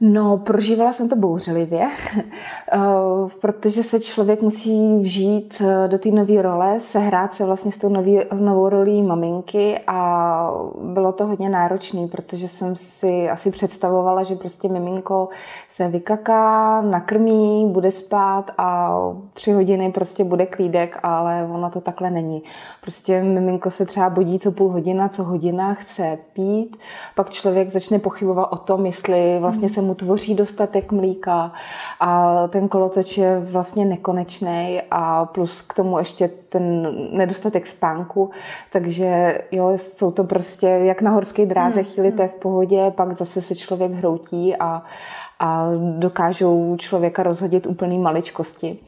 No, 0.00 0.38
prožívala 0.38 0.92
jsem 0.92 1.08
to 1.08 1.16
bouřlivě, 1.16 1.88
eh, 2.72 2.78
protože 3.40 3.82
se 3.82 4.00
člověk 4.00 4.42
musí 4.42 4.98
vžít 4.98 5.62
eh, 5.64 5.88
do 5.88 5.98
té 5.98 6.10
nové 6.10 6.42
role, 6.42 6.80
sehrát 6.80 7.32
se 7.32 7.44
vlastně 7.44 7.72
s 7.72 7.78
tou 7.78 7.88
nový, 7.88 8.20
novou 8.40 8.68
rolí 8.68 9.02
maminky 9.02 9.80
a 9.86 10.50
bylo 10.82 11.12
to 11.12 11.26
hodně 11.26 11.48
náročné, 11.48 12.08
protože 12.08 12.48
jsem 12.48 12.76
si 12.76 13.30
asi 13.30 13.50
představovala, 13.50 14.22
že 14.22 14.34
prostě 14.34 14.68
miminko 14.68 15.28
se 15.70 15.88
vykaká, 15.88 16.80
nakrmí, 16.80 17.68
bude 17.68 17.90
spát 17.90 18.50
a 18.58 18.98
tři 19.34 19.52
hodiny 19.52 19.92
prostě 19.92 20.24
bude 20.24 20.46
klídek, 20.46 20.98
ale 21.02 21.48
ono 21.52 21.70
to 21.70 21.80
takhle 21.80 22.10
není. 22.10 22.42
Prostě 22.80 23.22
miminko 23.22 23.70
se 23.70 23.86
třeba 23.86 24.10
budí 24.10 24.38
co 24.38 24.52
půl 24.52 24.68
hodina, 24.68 25.08
co 25.08 25.22
hodina, 25.22 25.74
chce 25.74 26.18
pít, 26.32 26.76
pak 27.14 27.30
člověk 27.30 27.68
začne 27.68 27.98
pochybovat 27.98 28.48
o 28.52 28.56
tom, 28.56 28.86
jestli 28.86 29.38
vlastně 29.40 29.68
se 29.68 29.84
mu 29.84 29.93
tvoří 29.94 30.34
dostatek 30.34 30.92
mlíka 30.92 31.52
a 32.00 32.40
ten 32.48 32.68
kolotoč 32.68 33.18
je 33.18 33.40
vlastně 33.40 33.84
nekonečný 33.84 34.82
a 34.90 35.24
plus 35.24 35.62
k 35.62 35.74
tomu 35.74 35.98
ještě 35.98 36.30
ten 36.48 36.94
nedostatek 37.16 37.66
spánku, 37.66 38.30
takže 38.72 39.38
jo, 39.52 39.72
jsou 39.76 40.10
to 40.10 40.24
prostě 40.24 40.66
jak 40.66 41.02
na 41.02 41.10
horské 41.10 41.46
dráze, 41.46 41.80
hmm. 41.80 41.90
chvíli 41.90 42.12
to 42.12 42.22
je 42.22 42.28
v 42.28 42.34
pohodě, 42.34 42.90
pak 42.90 43.12
zase 43.12 43.42
se 43.42 43.54
člověk 43.54 43.92
hroutí 43.92 44.56
a, 44.56 44.82
a 45.38 45.68
dokážou 45.98 46.76
člověka 46.78 47.22
rozhodit 47.22 47.66
úplný 47.66 47.98
maličkosti. 47.98 48.78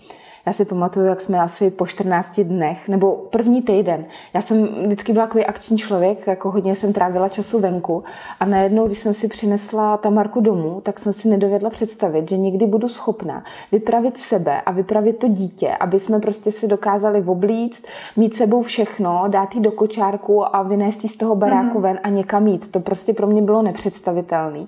Já 0.46 0.52
si 0.52 0.64
pamatuju, 0.64 1.06
jak 1.06 1.20
jsme 1.20 1.40
asi 1.40 1.70
po 1.70 1.86
14 1.86 2.40
dnech, 2.40 2.88
nebo 2.88 3.12
první 3.30 3.62
týden. 3.62 4.04
Já 4.34 4.40
jsem 4.40 4.66
vždycky 4.66 5.12
byla 5.12 5.26
takový 5.26 5.46
akční 5.46 5.78
člověk, 5.78 6.26
jako 6.26 6.50
hodně 6.50 6.74
jsem 6.74 6.92
trávila 6.92 7.28
času 7.28 7.60
venku 7.60 8.04
a 8.40 8.44
najednou, 8.44 8.86
když 8.86 8.98
jsem 8.98 9.14
si 9.14 9.28
přinesla 9.28 9.96
Tamarku 9.96 10.40
domů, 10.40 10.80
tak 10.80 10.98
jsem 10.98 11.12
si 11.12 11.28
nedovedla 11.28 11.70
představit, 11.70 12.28
že 12.28 12.36
někdy 12.36 12.66
budu 12.66 12.88
schopna 12.88 13.44
vypravit 13.72 14.16
sebe 14.16 14.60
a 14.60 14.72
vypravit 14.72 15.18
to 15.18 15.28
dítě, 15.28 15.76
aby 15.80 16.00
jsme 16.00 16.20
prostě 16.20 16.52
si 16.52 16.68
dokázali 16.68 17.24
oblíct, 17.26 17.86
mít 18.16 18.36
sebou 18.36 18.62
všechno, 18.62 19.24
dát 19.28 19.54
jí 19.54 19.60
do 19.60 19.70
kočárku 19.70 20.56
a 20.56 20.62
vynést 20.62 21.02
jí 21.02 21.08
z 21.08 21.16
toho 21.16 21.36
baráku 21.36 21.78
mm-hmm. 21.78 21.82
ven 21.82 22.00
a 22.02 22.08
někam 22.08 22.46
jít. 22.46 22.72
To 22.72 22.80
prostě 22.80 23.12
pro 23.12 23.26
mě 23.26 23.42
bylo 23.42 23.62
nepředstavitelné. 23.62 24.66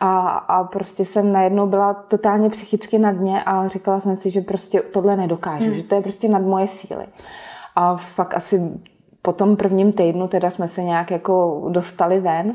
A, 0.00 0.28
a 0.28 0.64
prostě 0.64 1.04
jsem 1.04 1.32
najednou 1.32 1.66
byla 1.66 1.94
totálně 1.94 2.50
psychicky 2.50 2.98
na 2.98 3.12
dně 3.12 3.42
a 3.46 3.68
říkala 3.68 4.00
jsem 4.00 4.16
si, 4.16 4.30
že 4.30 4.40
prostě 4.40 4.82
tohle 4.82 5.19
nedokážu, 5.20 5.64
hmm. 5.64 5.74
že 5.74 5.82
to 5.82 5.94
je 5.94 6.00
prostě 6.00 6.28
nad 6.28 6.42
moje 6.42 6.66
síly. 6.66 7.06
A 7.76 7.96
fakt 7.96 8.34
asi 8.34 8.60
po 9.22 9.32
tom 9.32 9.56
prvním 9.56 9.92
týdnu 9.92 10.28
teda 10.28 10.50
jsme 10.50 10.68
se 10.68 10.82
nějak 10.82 11.10
jako 11.10 11.66
dostali 11.68 12.20
ven, 12.20 12.54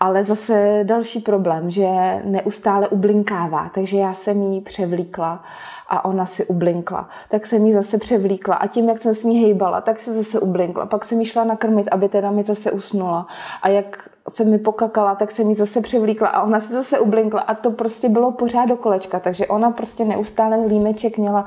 ale 0.00 0.24
zase 0.24 0.80
další 0.82 1.20
problém, 1.20 1.70
že 1.70 1.88
neustále 2.24 2.88
ublinkává, 2.88 3.70
takže 3.74 3.96
já 3.96 4.14
jsem 4.14 4.42
jí 4.42 4.60
převlíkla 4.60 5.44
a 5.88 6.04
ona 6.04 6.26
si 6.26 6.46
ublinkla. 6.46 7.08
Tak 7.28 7.46
jsem 7.46 7.66
jí 7.66 7.72
zase 7.72 7.98
převlíkla 7.98 8.54
a 8.54 8.66
tím, 8.66 8.88
jak 8.88 8.98
jsem 8.98 9.14
s 9.14 9.24
ní 9.24 9.42
hejbala, 9.42 9.80
tak 9.80 9.98
se 9.98 10.12
zase 10.12 10.40
ublinkla. 10.40 10.86
Pak 10.86 11.04
jsem 11.04 11.20
jí 11.20 11.26
šla 11.26 11.44
nakrmit, 11.44 11.88
aby 11.90 12.08
teda 12.08 12.30
mi 12.30 12.42
zase 12.42 12.72
usnula. 12.72 13.26
A 13.62 13.68
jak 13.68 14.08
se 14.28 14.44
mi 14.44 14.58
pokakala, 14.58 15.14
tak 15.14 15.30
jsem 15.30 15.48
jí 15.48 15.54
zase 15.54 15.80
převlíkla 15.80 16.28
a 16.28 16.42
ona 16.42 16.60
se 16.60 16.72
zase 16.72 16.98
ublinkla 16.98 17.40
a 17.40 17.54
to 17.54 17.70
prostě 17.70 18.08
bylo 18.08 18.32
pořád 18.32 18.68
do 18.68 18.76
kolečka, 18.76 19.20
takže 19.20 19.46
ona 19.46 19.70
prostě 19.70 20.04
neustále 20.04 20.66
límeček 20.66 21.18
měla 21.18 21.44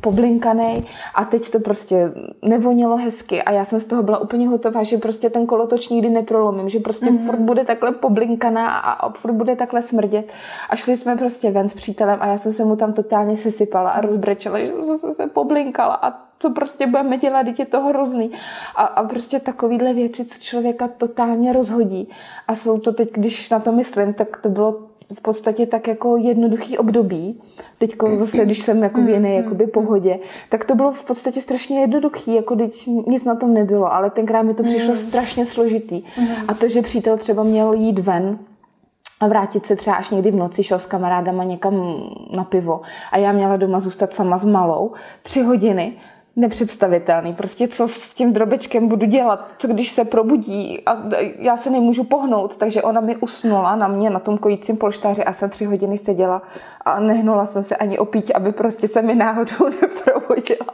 poblinkaný 0.00 0.86
a 1.14 1.24
teď 1.24 1.50
to 1.50 1.60
prostě 1.60 2.12
nevonilo 2.42 2.96
hezky 2.96 3.42
a 3.42 3.52
já 3.52 3.64
jsem 3.64 3.80
z 3.80 3.84
toho 3.84 4.02
byla 4.02 4.18
úplně 4.18 4.48
hotová, 4.48 4.82
že 4.82 4.98
prostě 4.98 5.30
ten 5.30 5.46
kolotoč 5.46 5.88
nikdy 5.88 6.10
neprolomím, 6.10 6.68
že 6.68 6.78
prostě 6.78 7.06
mm-hmm. 7.06 7.26
furt 7.26 7.40
bude 7.40 7.64
takhle 7.64 7.92
poblinkaná 7.92 8.78
a 8.78 9.12
furt 9.12 9.32
bude 9.32 9.56
takhle 9.56 9.82
smrdět 9.82 10.32
a 10.70 10.76
šli 10.76 10.96
jsme 10.96 11.16
prostě 11.16 11.50
ven 11.50 11.68
s 11.68 11.74
přítelem 11.74 12.18
a 12.22 12.26
já 12.26 12.38
jsem 12.38 12.52
se 12.52 12.64
mu 12.64 12.76
tam 12.76 12.92
totálně 12.92 13.36
sesypala 13.52 13.90
a 13.90 14.00
rozbrečela, 14.00 14.58
že 14.58 14.66
jsem 14.66 14.84
zase 14.84 15.12
se 15.12 15.26
poblinkala 15.26 15.94
a 15.94 16.32
co 16.38 16.50
prostě 16.50 16.86
budeme 16.86 17.18
dělat, 17.18 17.58
je 17.58 17.66
to 17.66 17.80
hrozný. 17.80 18.30
A, 18.76 18.82
a 18.82 19.02
prostě 19.08 19.40
takovýhle 19.40 19.94
věci, 19.94 20.24
co 20.24 20.38
člověka 20.40 20.88
totálně 20.88 21.52
rozhodí. 21.52 22.08
A 22.48 22.54
jsou 22.54 22.80
to 22.80 22.92
teď, 22.92 23.12
když 23.12 23.50
na 23.50 23.60
to 23.60 23.72
myslím, 23.72 24.14
tak 24.14 24.36
to 24.36 24.48
bylo 24.48 24.80
v 25.14 25.20
podstatě 25.20 25.66
tak 25.66 25.88
jako 25.88 26.16
jednoduchý 26.16 26.78
období. 26.78 27.42
Teď 27.78 27.96
zase, 28.14 28.44
když 28.44 28.58
jsem 28.58 28.82
jako 28.82 29.00
v 29.00 29.08
jiné 29.08 29.28
mm, 29.28 29.34
jakoby 29.34 29.64
mm, 29.64 29.70
pohodě, 29.70 30.18
tak 30.48 30.64
to 30.64 30.74
bylo 30.74 30.92
v 30.92 31.04
podstatě 31.04 31.40
strašně 31.40 31.80
jednoduchý, 31.80 32.34
jako 32.34 32.54
když 32.54 32.86
nic 33.06 33.24
na 33.24 33.34
tom 33.34 33.54
nebylo, 33.54 33.92
ale 33.92 34.10
tenkrát 34.10 34.42
mi 34.42 34.54
to 34.54 34.62
přišlo 34.62 34.88
mm. 34.88 34.96
strašně 34.96 35.46
složitý. 35.46 36.02
A 36.48 36.54
to, 36.54 36.68
že 36.68 36.82
přítel 36.82 37.16
třeba 37.16 37.42
měl 37.42 37.72
jít 37.72 37.98
ven, 37.98 38.38
a 39.22 39.26
vrátit 39.26 39.66
se 39.66 39.76
třeba 39.76 39.96
až 39.96 40.10
někdy 40.10 40.30
v 40.30 40.36
noci, 40.36 40.62
šel 40.62 40.78
s 40.78 40.86
kamarádama 40.86 41.44
někam 41.44 42.04
na 42.30 42.44
pivo. 42.44 42.80
A 43.12 43.18
já 43.18 43.32
měla 43.32 43.56
doma 43.56 43.80
zůstat 43.80 44.14
sama 44.14 44.38
s 44.38 44.44
malou 44.44 44.92
tři 45.22 45.42
hodiny 45.42 45.92
nepředstavitelný. 46.36 47.34
Prostě 47.34 47.68
co 47.68 47.88
s 47.88 48.14
tím 48.14 48.32
drobečkem 48.32 48.88
budu 48.88 49.06
dělat, 49.06 49.48
co 49.58 49.68
když 49.68 49.90
se 49.90 50.04
probudí 50.04 50.82
a 50.86 51.02
já 51.38 51.56
se 51.56 51.70
nemůžu 51.70 52.04
pohnout, 52.04 52.56
takže 52.56 52.82
ona 52.82 53.00
mi 53.00 53.16
usnula 53.16 53.76
na 53.76 53.88
mě 53.88 54.10
na 54.10 54.18
tom 54.18 54.38
kojícím 54.38 54.76
polštáři 54.76 55.24
a 55.24 55.32
jsem 55.32 55.50
tři 55.50 55.64
hodiny 55.64 55.98
seděla 55.98 56.42
a 56.84 57.00
nehnula 57.00 57.46
jsem 57.46 57.62
se 57.62 57.76
ani 57.76 57.98
opít, 57.98 58.30
aby 58.34 58.52
prostě 58.52 58.88
se 58.88 59.02
mi 59.02 59.14
náhodou 59.14 59.68
neprobudila. 59.82 60.66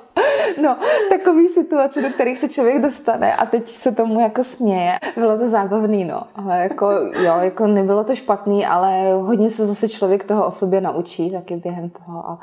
No, 0.62 0.76
takový 1.08 1.48
situace, 1.48 2.02
do 2.02 2.08
kterých 2.08 2.38
se 2.38 2.48
člověk 2.48 2.82
dostane 2.82 3.36
a 3.36 3.46
teď 3.46 3.68
se 3.68 3.92
tomu 3.92 4.20
jako 4.20 4.44
směje. 4.44 4.98
Bylo 5.16 5.38
to 5.38 5.48
zábavný, 5.48 6.04
no. 6.04 6.22
Ale 6.34 6.58
jako, 6.58 6.90
jo, 7.22 7.34
jako 7.40 7.66
nebylo 7.66 8.04
to 8.04 8.14
špatný, 8.14 8.66
ale 8.66 9.12
hodně 9.12 9.50
se 9.50 9.66
zase 9.66 9.88
člověk 9.88 10.24
toho 10.24 10.46
o 10.46 10.50
sobě 10.50 10.80
naučí 10.80 11.30
taky 11.30 11.56
během 11.56 11.90
toho 11.90 12.30
a, 12.30 12.38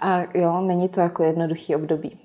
a 0.00 0.22
jo, 0.34 0.60
není 0.60 0.88
to 0.88 1.00
jako 1.00 1.22
jednoduchý 1.22 1.76
období. 1.76 2.21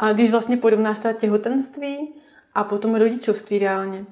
A 0.00 0.12
když 0.12 0.30
vlastně 0.30 0.56
porovnáš 0.56 0.98
ta 0.98 1.12
těhotenství 1.12 2.14
a 2.54 2.64
potom 2.64 2.94
rodičovství 2.94 3.58
reálně, 3.58 4.04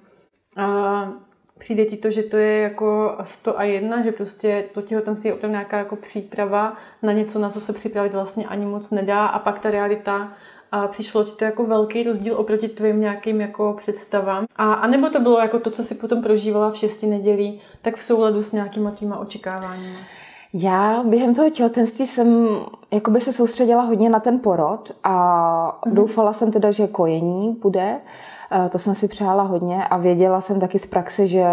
a 0.57 1.12
přijde 1.59 1.85
ti 1.85 1.97
to, 1.97 2.11
že 2.11 2.23
to 2.23 2.37
je 2.37 2.61
jako 2.61 3.18
100 3.23 3.59
a 3.59 3.62
jedna, 3.62 4.02
že 4.02 4.12
prostě 4.12 4.64
to 4.75 4.83
těhotenství 4.83 5.28
je 5.28 5.35
opravdu 5.35 5.52
nějaká 5.52 5.78
jako 5.78 5.97
příprava 5.97 6.76
na 7.02 7.12
něco, 7.12 7.38
na 7.38 7.50
co 7.50 7.61
se 7.61 7.73
připravit 7.73 8.12
vlastně 8.12 8.47
ani 8.47 8.66
moc 8.66 8.90
nedá 8.90 9.26
a 9.26 9.38
pak 9.38 9.61
ta 9.61 9.71
realita 9.71 10.33
a 10.73 10.88
přišlo 10.88 11.25
ti 11.25 11.33
to 11.33 11.45
jako 11.45 11.64
velký 11.64 12.02
rozdíl 12.02 12.35
oproti 12.37 12.68
tvým 12.68 13.00
nějakým 13.00 13.40
jako 13.40 13.75
představám. 13.78 14.47
A, 14.57 14.73
a 14.73 14.87
nebo 14.87 15.09
to 15.09 15.21
bylo 15.21 15.38
jako 15.38 15.59
to, 15.59 15.71
co 15.71 15.85
si 15.85 15.95
potom 15.95 16.23
prožívala 16.23 16.71
v 16.71 16.76
šesti 16.76 17.07
nedělí, 17.07 17.61
tak 17.83 17.97
v 17.97 18.02
souladu 18.02 18.42
s 18.42 18.52
nějakýma 18.52 18.90
tvýma 18.90 19.18
očekáváními? 19.18 19.99
Já 20.52 21.02
během 21.02 21.35
toho 21.35 21.50
těhotenství 21.50 22.07
jsem 22.07 22.49
jakoby 22.90 23.21
se 23.21 23.33
soustředila 23.33 23.83
hodně 23.83 24.11
na 24.11 24.21
ten 24.21 24.38
porod 24.38 24.93
a 25.05 25.81
mm. 25.87 25.95
doufala 25.95 26.33
jsem 26.33 26.50
teda, 26.50 26.71
že 26.71 26.87
kojení 26.87 27.57
bude. 27.62 27.97
Eh, 28.52 28.69
to 28.69 28.78
jsem 28.78 28.95
si 28.95 29.09
přála 29.09 29.43
hodně 29.43 29.85
a 29.85 29.97
věděla 29.97 30.40
jsem 30.40 30.61
taky 30.61 30.78
z 30.78 30.87
praxe, 30.87 31.26
že 31.26 31.45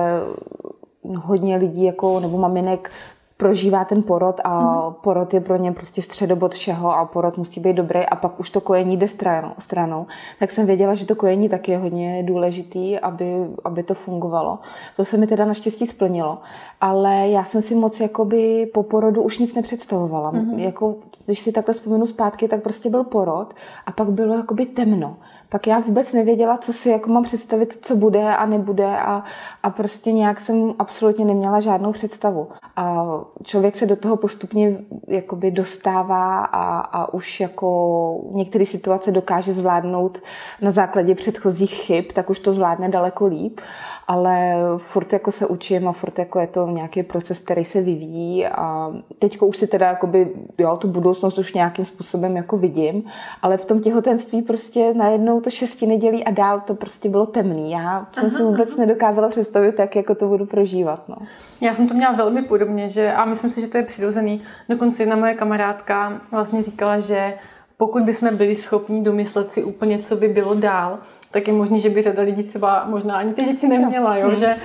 hodně 1.15 1.57
lidí 1.57 1.83
jako, 1.83 2.19
nebo 2.19 2.37
maminek 2.37 2.91
prožívá 3.37 3.85
ten 3.85 4.03
porod 4.03 4.41
a 4.43 4.61
mm. 4.61 4.93
porod 4.93 5.33
je 5.33 5.39
pro 5.39 5.55
ně 5.57 5.71
prostě 5.71 6.01
středobod 6.01 6.53
všeho 6.53 6.91
a 6.91 7.05
porod 7.05 7.37
musí 7.37 7.59
být 7.59 7.73
dobrý 7.73 8.05
a 8.05 8.15
pak 8.15 8.39
už 8.39 8.49
to 8.49 8.61
kojení 8.61 8.97
jde 8.97 9.07
stranou, 9.07 9.51
stranou. 9.59 10.05
Tak 10.39 10.51
jsem 10.51 10.65
věděla, 10.65 10.95
že 10.95 11.05
to 11.05 11.15
kojení 11.15 11.49
taky 11.49 11.71
je 11.71 11.77
hodně 11.77 12.23
důležitý, 12.23 12.99
aby, 12.99 13.47
aby 13.63 13.83
to 13.83 13.93
fungovalo. 13.93 14.59
To 14.95 15.05
se 15.05 15.17
mi 15.17 15.27
teda 15.27 15.45
naštěstí 15.45 15.87
splnilo. 15.87 16.37
Ale 16.81 17.27
já 17.27 17.43
jsem 17.43 17.61
si 17.61 17.75
moc 17.75 17.99
jakoby 17.99 18.71
po 18.73 18.83
porodu 18.83 19.21
už 19.21 19.39
nic 19.39 19.55
nepředstavovala. 19.55 20.31
Mm. 20.31 20.59
Jako, 20.59 20.95
když 21.25 21.39
si 21.39 21.51
takhle 21.51 21.73
vzpomenu 21.73 22.05
zpátky, 22.05 22.47
tak 22.47 22.63
prostě 22.63 22.89
byl 22.89 23.03
porod 23.03 23.53
a 23.85 23.91
pak 23.91 24.11
bylo 24.11 24.33
jakoby 24.33 24.65
temno 24.65 25.15
pak 25.49 25.67
já 25.67 25.79
vůbec 25.79 26.13
nevěděla, 26.13 26.57
co 26.57 26.73
si 26.73 26.89
jako 26.89 27.11
mám 27.11 27.23
představit, 27.23 27.77
co 27.81 27.95
bude 27.95 28.35
a 28.35 28.45
nebude 28.45 28.97
a, 28.97 29.23
a 29.63 29.69
prostě 29.69 30.11
nějak 30.11 30.39
jsem 30.39 30.73
absolutně 30.79 31.25
neměla 31.25 31.59
žádnou 31.59 31.91
představu. 31.91 32.47
A 32.75 33.05
člověk 33.43 33.75
se 33.75 33.85
do 33.85 33.95
toho 33.95 34.17
postupně 34.17 34.77
jakoby 35.07 35.51
dostává 35.51 36.45
a, 36.45 36.79
a 36.79 37.13
už 37.13 37.39
jako 37.39 38.21
některé 38.33 38.65
situace 38.65 39.11
dokáže 39.11 39.53
zvládnout 39.53 40.17
na 40.61 40.71
základě 40.71 41.15
předchozích 41.15 41.73
chyb, 41.73 42.05
tak 42.13 42.29
už 42.29 42.39
to 42.39 42.53
zvládne 42.53 42.89
daleko 42.89 43.25
líp, 43.25 43.59
ale 44.07 44.55
furt 44.77 45.13
jako 45.13 45.31
se 45.31 45.47
učím 45.47 45.87
a 45.87 45.91
furt 45.91 46.19
jako 46.19 46.39
je 46.39 46.47
to 46.47 46.67
nějaký 46.67 47.03
proces, 47.03 47.39
který 47.39 47.65
se 47.65 47.81
vyvíjí 47.81 48.47
a 48.47 48.93
teďko 49.19 49.47
už 49.47 49.57
si 49.57 49.67
teda 49.67 49.87
jakoby, 49.87 50.29
jo, 50.57 50.77
tu 50.77 50.87
budoucnost 50.87 51.37
už 51.37 51.53
nějakým 51.53 51.85
způsobem 51.85 52.35
jako 52.35 52.57
vidím, 52.57 53.03
ale 53.41 53.57
v 53.57 53.65
tom 53.65 53.81
těhotenství 53.81 54.41
prostě 54.41 54.93
najednou 54.93 55.41
to 55.41 55.49
šesti 55.49 55.87
nedělí 55.87 56.23
a 56.23 56.31
dál 56.31 56.61
to 56.67 56.75
prostě 56.75 57.09
bylo 57.09 57.25
temný. 57.25 57.71
Já 57.71 58.07
jsem 58.13 58.25
aha, 58.25 58.37
si 58.37 58.43
vůbec 58.43 58.69
aha. 58.69 58.85
nedokázala 58.85 59.29
představit, 59.29 59.79
jak 59.79 59.95
jako 59.95 60.15
to 60.15 60.27
budu 60.27 60.45
prožívat. 60.45 61.09
No. 61.09 61.15
Já 61.61 61.73
jsem 61.73 61.87
to 61.87 61.93
měla 61.93 62.11
velmi 62.11 62.41
podobně, 62.41 62.89
že, 62.89 63.13
a 63.15 63.25
myslím 63.25 63.49
si, 63.49 63.61
že 63.61 63.67
to 63.67 63.77
je 63.77 63.83
přirozený. 63.83 64.41
Dokonce 64.69 65.03
jedna 65.03 65.15
moje 65.15 65.33
kamarádka 65.33 66.21
vlastně 66.31 66.63
říkala, 66.63 66.99
že 66.99 67.33
pokud 67.77 68.03
bychom 68.03 68.35
byli 68.35 68.55
schopni 68.55 69.01
domyslet 69.01 69.51
si 69.51 69.63
úplně, 69.63 69.99
co 69.99 70.15
by 70.15 70.27
bylo 70.27 70.53
dál, 70.53 70.99
tak 71.31 71.47
je 71.47 71.53
možné, 71.53 71.79
že 71.79 71.89
by 71.89 72.01
řada 72.01 72.23
lidí 72.23 72.43
třeba 72.43 72.85
možná 72.85 73.15
ani 73.15 73.33
ty 73.33 73.43
děti 73.43 73.67
neměla, 73.67 74.17
jo? 74.17 74.35
že 74.35 74.55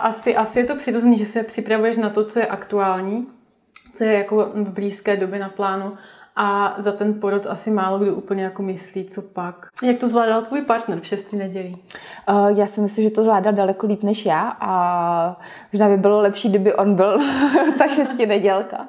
asi, 0.00 0.36
asi 0.36 0.58
je 0.58 0.64
to 0.64 0.76
přirozené, 0.76 1.16
že 1.16 1.26
se 1.26 1.42
připravuješ 1.42 1.96
na 1.96 2.10
to, 2.10 2.24
co 2.24 2.38
je 2.38 2.46
aktuální, 2.46 3.26
co 3.94 4.04
je 4.04 4.12
jako 4.12 4.50
v 4.54 4.68
blízké 4.68 5.16
době 5.16 5.38
na 5.38 5.48
plánu 5.48 5.92
a 6.36 6.74
za 6.78 6.92
ten 6.92 7.14
porod 7.14 7.46
asi 7.46 7.70
málo 7.70 7.98
kdo 7.98 8.14
úplně 8.14 8.44
jako 8.44 8.62
myslí, 8.62 9.04
co 9.04 9.22
pak. 9.22 9.66
Jak 9.82 9.98
to 9.98 10.08
zvládal 10.08 10.42
tvůj 10.42 10.62
partner 10.62 11.00
v 11.00 11.06
šestý 11.06 11.36
neděli? 11.36 11.74
Uh, 12.28 12.58
já 12.58 12.66
si 12.66 12.80
myslím, 12.80 13.04
že 13.04 13.10
to 13.10 13.22
zvládal 13.22 13.52
daleko 13.52 13.86
líp 13.86 14.02
než 14.02 14.26
já 14.26 14.56
a 14.60 15.40
možná 15.72 15.88
by 15.88 15.96
bylo 15.96 16.20
lepší, 16.20 16.48
kdyby 16.48 16.74
on 16.74 16.94
byl 16.94 17.18
ta 17.78 17.86
šestý 17.86 18.26
nedělka. 18.26 18.86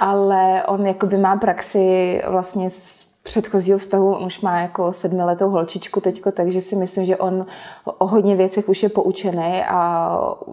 Ale 0.00 0.62
on 0.66 0.86
jakoby 0.86 1.18
má 1.18 1.36
praxi 1.36 2.22
vlastně 2.26 2.70
s 2.70 3.06
předchozího 3.26 3.78
vztahu 3.78 4.16
už 4.16 4.40
má 4.40 4.60
jako 4.60 4.92
sedmiletou 4.92 5.50
holčičku 5.50 6.00
teďko, 6.00 6.32
takže 6.32 6.60
si 6.60 6.76
myslím, 6.76 7.04
že 7.04 7.16
on 7.16 7.46
o 7.84 8.06
hodně 8.06 8.36
věcech 8.36 8.68
už 8.68 8.82
je 8.82 8.88
poučený 8.88 9.64
a 9.68 10.10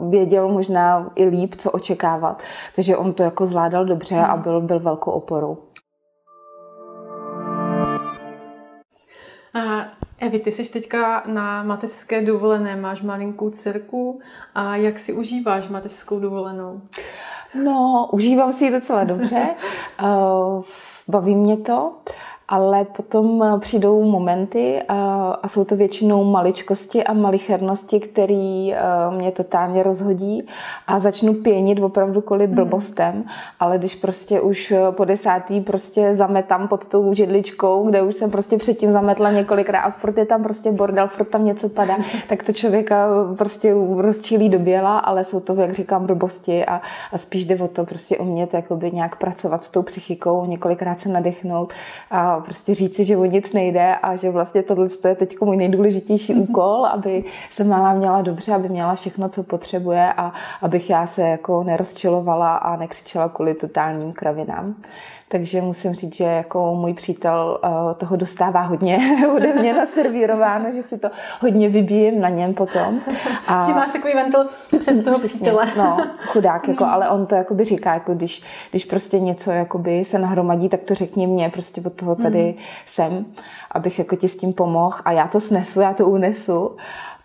věděl 0.09 0.49
možná 0.49 1.11
i 1.15 1.25
líp, 1.25 1.55
co 1.55 1.71
očekávat. 1.71 2.43
Takže 2.75 2.97
on 2.97 3.13
to 3.13 3.23
jako 3.23 3.47
zvládal 3.47 3.85
dobře 3.85 4.19
a 4.19 4.37
byl, 4.37 4.61
byl 4.61 4.79
velkou 4.79 5.11
oporou. 5.11 5.57
Evi, 10.17 10.39
ty 10.39 10.51
jsi 10.51 10.71
teďka 10.71 11.23
na 11.25 11.63
mateřské 11.63 12.21
dovolené, 12.21 12.75
máš 12.75 13.01
malinkou 13.01 13.49
dcerku. 13.49 14.19
A 14.55 14.75
jak 14.75 14.99
si 14.99 15.13
užíváš 15.13 15.67
mateřskou 15.67 16.19
dovolenou? 16.19 16.81
No, 17.63 18.09
užívám 18.11 18.53
si 18.53 18.65
ji 18.65 18.71
docela 18.71 19.03
dobře, 19.03 19.47
baví 21.07 21.35
mě 21.35 21.57
to 21.57 21.95
ale 22.47 22.85
potom 22.85 23.43
eh, 23.43 23.59
přijdou 23.59 24.03
momenty 24.03 24.81
a, 24.87 25.33
eh, 25.33 25.37
a 25.43 25.47
jsou 25.47 25.65
to 25.65 25.75
většinou 25.75 26.23
maličkosti 26.23 27.03
a 27.03 27.13
malichernosti, 27.13 27.99
které 27.99 28.69
eh, 28.73 28.81
mě 29.17 29.31
totálně 29.31 29.83
rozhodí 29.83 30.47
a 30.87 30.99
začnu 30.99 31.33
pěnit 31.33 31.79
opravdu 31.79 32.21
kvůli 32.21 32.47
mhm. 32.47 32.55
blbostem, 32.55 33.15
mm. 33.15 33.23
ale 33.59 33.77
když 33.77 33.95
prostě 33.95 34.41
už 34.41 34.73
po 34.91 35.05
desátý 35.05 35.61
prostě 35.61 36.13
zametám 36.13 36.67
pod 36.67 36.85
tou 36.85 37.13
židličkou, 37.13 37.89
kde 37.89 38.01
už 38.01 38.15
jsem 38.15 38.31
prostě 38.31 38.57
předtím 38.57 38.91
zametla 38.91 39.31
několikrát 39.31 39.81
a 39.81 39.91
furt 39.91 40.17
je 40.17 40.25
tam 40.25 40.43
prostě 40.43 40.71
bordel, 40.71 41.07
furt 41.07 41.25
tam 41.25 41.45
něco 41.45 41.69
padá, 41.69 41.95
tak 42.29 42.43
to 42.43 42.53
člověka 42.53 43.07
prostě 43.37 43.73
rozčílí 43.97 44.49
do 44.49 44.59
běla, 44.59 44.99
ale 44.99 45.23
jsou 45.23 45.39
to, 45.39 45.53
jak 45.53 45.73
říkám, 45.73 46.05
blbosti 46.05 46.65
a, 46.65 46.81
a 47.11 47.17
spíš 47.17 47.45
jde 47.45 47.55
o 47.55 47.67
to 47.67 47.85
prostě 47.85 48.17
umět 48.17 48.53
jakoby 48.53 48.91
nějak 48.91 49.15
pracovat 49.15 49.63
s 49.63 49.69
tou 49.69 49.81
psychikou, 49.81 50.45
několikrát 50.45 50.99
se 50.99 51.09
nadechnout 51.09 51.73
a 52.11 52.32
prostě 52.41 52.73
říci, 52.73 53.03
že 53.05 53.17
o 53.17 53.25
nic 53.25 53.53
nejde 53.53 53.95
a 53.95 54.15
že 54.15 54.31
vlastně 54.31 54.63
tohle 54.63 54.87
je 55.07 55.15
teď 55.15 55.41
můj 55.41 55.57
nejdůležitější 55.57 56.33
mm-hmm. 56.33 56.41
úkol, 56.49 56.85
aby 56.85 57.23
se 57.51 57.63
malá 57.63 57.93
měla 57.93 58.21
dobře, 58.21 58.53
aby 58.53 58.69
měla 58.69 58.95
všechno, 58.95 59.29
co 59.29 59.43
potřebuje 59.43 60.13
a 60.17 60.33
abych 60.61 60.89
já 60.89 61.07
se 61.07 61.21
jako 61.21 61.63
nerozčilovala 61.63 62.55
a 62.55 62.75
nekřičela 62.75 63.29
kvůli 63.29 63.53
totálním 63.53 64.13
kravinám. 64.13 64.75
Takže 65.33 65.61
musím 65.61 65.93
říct, 65.93 66.15
že 66.15 66.23
jako 66.23 66.75
můj 66.75 66.93
přítel 66.93 67.59
uh, 67.63 67.93
toho 67.93 68.15
dostává 68.15 68.61
hodně 68.61 68.99
ode 69.35 69.53
mě 69.53 69.73
naservírováno, 69.73 70.65
že 70.73 70.81
si 70.81 70.97
to 70.97 71.09
hodně 71.39 71.69
vybíjím 71.69 72.21
na 72.21 72.29
něm 72.29 72.53
potom. 72.53 72.99
A... 73.47 73.65
že 73.65 73.73
máš 73.73 73.91
takový 73.91 74.13
ventil 74.13 74.45
přes 74.79 74.99
toho 75.03 75.17
Přesně, 75.17 75.35
přítele. 75.35 75.67
no, 75.77 75.97
chudák, 76.25 76.67
jako, 76.67 76.85
ale 76.85 77.09
on 77.09 77.25
to 77.25 77.35
jakoby 77.35 77.65
říká, 77.65 77.93
jako 77.93 78.13
když, 78.13 78.43
když 78.71 78.85
prostě 78.85 79.19
něco 79.19 79.51
jakoby 79.51 80.05
se 80.05 80.19
nahromadí, 80.19 80.69
tak 80.69 80.81
to 80.81 80.95
řekni 80.95 81.27
mě, 81.27 81.49
prostě 81.49 81.81
od 81.85 81.93
toho 81.93 82.15
tady 82.23 82.53
mm. 82.57 82.63
jsem, 82.85 83.25
abych 83.71 83.99
jako 83.99 84.15
ti 84.15 84.27
s 84.27 84.37
tím 84.37 84.53
pomohl 84.53 84.97
a 85.05 85.11
já 85.11 85.27
to 85.27 85.39
snesu, 85.39 85.81
já 85.81 85.93
to 85.93 86.07
unesu. 86.07 86.75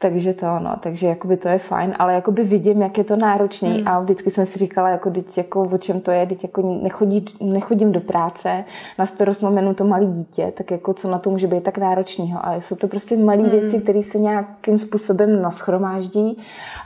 Takže 0.01 0.35
to 0.35 0.47
ano, 0.47 0.77
takže 0.81 1.07
jakoby 1.07 1.37
to 1.37 1.49
je 1.49 1.59
fajn, 1.59 1.95
ale 1.99 2.15
jakoby 2.15 2.45
vidím, 2.45 2.83
jak 2.83 2.99
je 2.99 3.05
to 3.05 3.17
náročný 3.17 3.69
hmm. 3.69 3.89
a 3.89 4.01
vždycky 4.01 4.31
jsem 4.31 4.47
si 4.47 4.59
říkala, 4.59 4.89
jako, 4.89 5.11
teď, 5.11 5.39
jako 5.39 5.63
o 5.63 5.79
čem 5.79 6.01
to 6.01 6.11
je, 6.11 6.27
teď 6.27 6.43
jako 6.43 6.79
nechodí, 6.83 7.25
nechodím 7.41 7.93
do 7.93 8.01
práce, 8.01 8.65
na 8.99 9.07
starost 9.07 9.43
mám 9.43 9.75
to 9.75 9.85
malé 9.85 10.07
dítě, 10.07 10.53
tak 10.57 10.71
jako 10.71 10.95
co 10.95 11.11
na 11.11 11.19
to 11.19 11.31
může 11.31 11.47
být 11.47 11.63
tak 11.63 11.79
náročného. 11.79 12.47
A 12.47 12.55
jsou 12.55 12.77
to 12.77 12.89
prostě 12.89 13.17
malé 13.17 13.43
hmm. 13.43 13.51
věci, 13.51 13.81
které 13.81 14.03
se 14.03 14.19
nějakým 14.19 14.79
způsobem 14.79 15.43
naschromáždí 15.43 16.39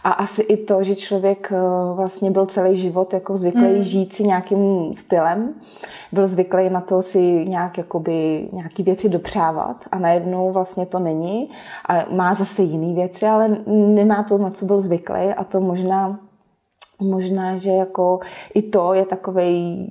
a 0.04 0.10
asi 0.10 0.42
i 0.42 0.56
to, 0.56 0.84
že 0.84 0.94
člověk 0.94 1.52
eh, 1.52 1.58
vlastně 1.94 2.30
byl 2.30 2.46
celý 2.46 2.76
život 2.76 3.14
jako 3.14 3.36
zvyklý 3.36 3.72
hmm. 3.72 3.82
žít 3.82 4.12
si 4.12 4.24
nějakým 4.24 4.94
stylem, 4.94 5.54
byl 6.12 6.28
zvyklý 6.28 6.70
na 6.70 6.80
to 6.80 7.02
si 7.02 7.44
nějak 7.48 7.78
jakoby, 7.78 8.48
nějaký 8.52 8.82
věci 8.82 9.08
dopřávat 9.08 9.76
a 9.90 9.98
najednou 9.98 10.52
vlastně 10.52 10.86
to 10.86 10.98
není 10.98 11.50
a 11.88 12.04
má 12.10 12.34
zase 12.34 12.62
jiný 12.62 12.94
věci, 12.94 13.01
ale 13.30 13.56
nemá 13.66 14.22
to, 14.22 14.38
na 14.38 14.50
co 14.50 14.66
byl 14.66 14.80
zvyklý 14.80 15.34
a 15.36 15.44
to 15.44 15.60
možná 15.60 16.18
možná, 17.00 17.56
že 17.56 17.70
jako 17.70 18.20
i 18.54 18.62
to 18.62 18.94
je 18.94 19.04
takovej 19.04 19.88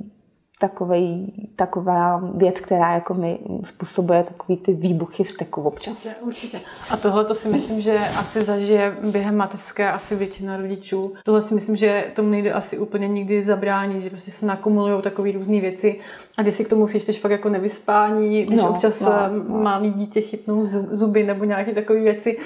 takovej, 0.62 1.28
taková 1.56 2.22
věc, 2.36 2.60
která 2.60 2.94
jako 2.94 3.14
mi 3.14 3.40
způsobuje 3.64 4.24
takový 4.24 4.58
ty 4.58 4.74
výbuchy 4.74 5.24
vzteku 5.24 5.62
občas. 5.62 6.06
Určitě, 6.06 6.22
určitě. 6.22 6.60
A 6.90 6.98
tohle 6.98 7.26
to 7.26 7.36
si 7.36 7.50
myslím, 7.50 7.82
že 7.82 8.00
asi 8.20 8.44
zažije 8.44 8.98
během 9.12 9.38
mateřské 9.38 9.92
asi 9.92 10.16
většina 10.16 10.58
rodičů. 10.58 11.14
Tohle 11.24 11.42
si 11.42 11.54
myslím, 11.54 11.76
že 11.76 12.06
tomu 12.16 12.30
nejde 12.30 12.52
asi 12.52 12.78
úplně 12.78 13.08
nikdy 13.08 13.44
zabránit, 13.44 14.02
že 14.02 14.10
prostě 14.10 14.32
se 14.32 14.46
nakumulují 14.46 15.02
takové 15.02 15.32
různé 15.32 15.62
věci 15.62 16.00
a 16.38 16.42
když 16.42 16.56
si 16.56 16.66
k 16.66 16.70
tomu 16.70 16.86
přičteš 16.86 17.20
fakt 17.20 17.32
jako 17.32 17.50
nevyspání, 17.50 18.46
když 18.46 18.60
no, 18.60 18.70
občas 18.70 19.02
no, 19.02 19.12
no. 19.48 19.64
má 19.64 19.82
dítě 19.88 20.22
chytnou 20.22 20.66
zuby 20.92 21.24
nebo 21.24 21.46
nějaké 21.46 21.72
takové 21.72 22.00
věci, 22.00 22.38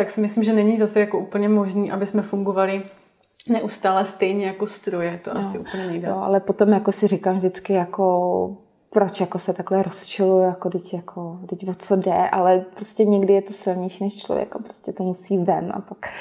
tak 0.00 0.10
si 0.10 0.20
myslím, 0.20 0.44
že 0.44 0.52
není 0.52 0.78
zase 0.78 1.00
jako 1.00 1.18
úplně 1.18 1.48
možný, 1.48 1.90
aby 1.90 2.06
jsme 2.06 2.22
fungovali 2.22 2.82
neustále 3.48 4.04
stejně 4.04 4.46
jako 4.46 4.66
stroje, 4.66 5.20
to 5.24 5.34
no, 5.34 5.40
asi 5.40 5.58
úplně 5.58 5.86
nejde. 5.86 6.08
Jo, 6.08 6.16
ale 6.22 6.40
potom 6.40 6.72
jako 6.72 6.92
si 6.92 7.06
říkám 7.06 7.36
vždycky 7.36 7.72
jako 7.72 8.56
proč 8.90 9.20
jako 9.20 9.38
se 9.38 9.52
takhle 9.52 9.82
rozčiluju, 9.82 10.42
jako 10.42 10.70
teď, 10.70 10.94
jako, 10.94 11.38
teď 11.46 11.68
o 11.68 11.74
co 11.74 11.96
jde, 11.96 12.28
ale 12.32 12.64
prostě 12.74 13.04
někdy 13.04 13.34
je 13.34 13.42
to 13.42 13.52
silnější 13.52 14.04
než 14.04 14.16
člověk 14.16 14.56
a 14.56 14.58
prostě 14.58 14.92
to 14.92 15.02
musí 15.02 15.38
ven 15.38 15.72
a 15.74 15.80
pak 15.80 16.12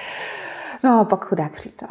No 0.83 0.99
a 0.99 1.03
pak 1.03 1.25
chudák 1.25 1.51
přítel. 1.51 1.87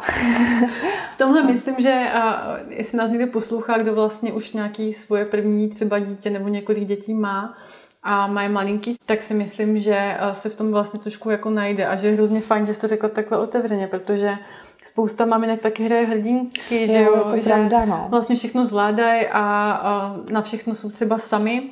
v 1.11 1.17
tomhle 1.17 1.43
myslím, 1.43 1.75
že 1.79 2.09
a, 2.13 2.55
jestli 2.69 2.97
nás 2.97 3.09
někdo 3.09 3.27
poslouchá, 3.27 3.77
kdo 3.77 3.95
vlastně 3.95 4.33
už 4.33 4.51
nějaký 4.51 4.93
svoje 4.93 5.25
první 5.25 5.69
třeba 5.69 5.99
dítě 5.99 6.29
nebo 6.29 6.47
několik 6.47 6.85
dětí 6.85 7.13
má, 7.13 7.57
a 8.03 8.27
mají 8.27 8.49
malinký, 8.49 8.95
tak 9.05 9.23
si 9.23 9.33
myslím, 9.33 9.79
že 9.79 10.17
se 10.33 10.49
v 10.49 10.55
tom 10.55 10.71
vlastně 10.71 10.99
trošku 10.99 11.29
jako 11.29 11.49
najde 11.49 11.85
a 11.85 11.95
že 11.95 12.07
je 12.07 12.13
hrozně 12.13 12.41
fajn, 12.41 12.65
že 12.65 12.73
jsi 12.73 12.81
to 12.81 12.87
řekla 12.87 13.09
takhle 13.09 13.37
otevřeně, 13.37 13.87
protože 13.87 14.37
spousta 14.83 15.25
maminek 15.25 15.61
taky 15.61 15.83
hraje 15.83 16.05
hrdinky, 16.05 16.87
že 16.87 17.01
jo, 17.01 17.27
to 17.29 17.37
že 17.37 17.43
pravda, 17.43 17.85
no. 17.85 18.07
vlastně 18.09 18.35
všechno 18.35 18.65
zvládají 18.65 19.27
a, 19.27 19.71
a 19.83 20.17
na 20.31 20.41
všechno 20.41 20.75
jsou 20.75 20.89
třeba 20.89 21.17
sami. 21.17 21.71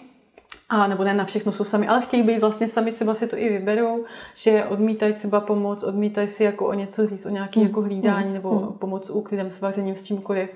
A 0.70 0.88
nebo 0.88 1.04
ne 1.04 1.14
na 1.14 1.26
všechno 1.26 1.52
jsou 1.52 1.64
sami, 1.64 1.88
ale 1.88 2.02
chtějí 2.02 2.24
být 2.24 2.40
vlastně 2.40 2.68
sami, 2.68 2.92
třeba 2.92 3.14
si 3.14 3.28
to 3.28 3.38
i 3.38 3.50
vyberou, 3.50 4.06
že 4.36 4.66
odmítají 4.66 5.14
třeba 5.14 5.40
pomoc, 5.40 5.84
odmítají 5.84 6.28
si 6.28 6.44
jako 6.44 6.66
o 6.66 6.74
něco 6.74 7.08
říct, 7.08 7.26
o 7.26 7.30
nějaké 7.30 7.60
mm. 7.60 7.66
jako 7.66 7.82
hlídání 7.82 8.28
mm. 8.28 8.34
nebo 8.34 8.54
mm. 8.54 8.74
pomoc 8.74 9.08
s 9.08 9.10
úklidem, 9.10 9.52
s 9.52 9.62
vařením, 9.62 9.96
s 9.96 10.04
čímkoliv. 10.04 10.50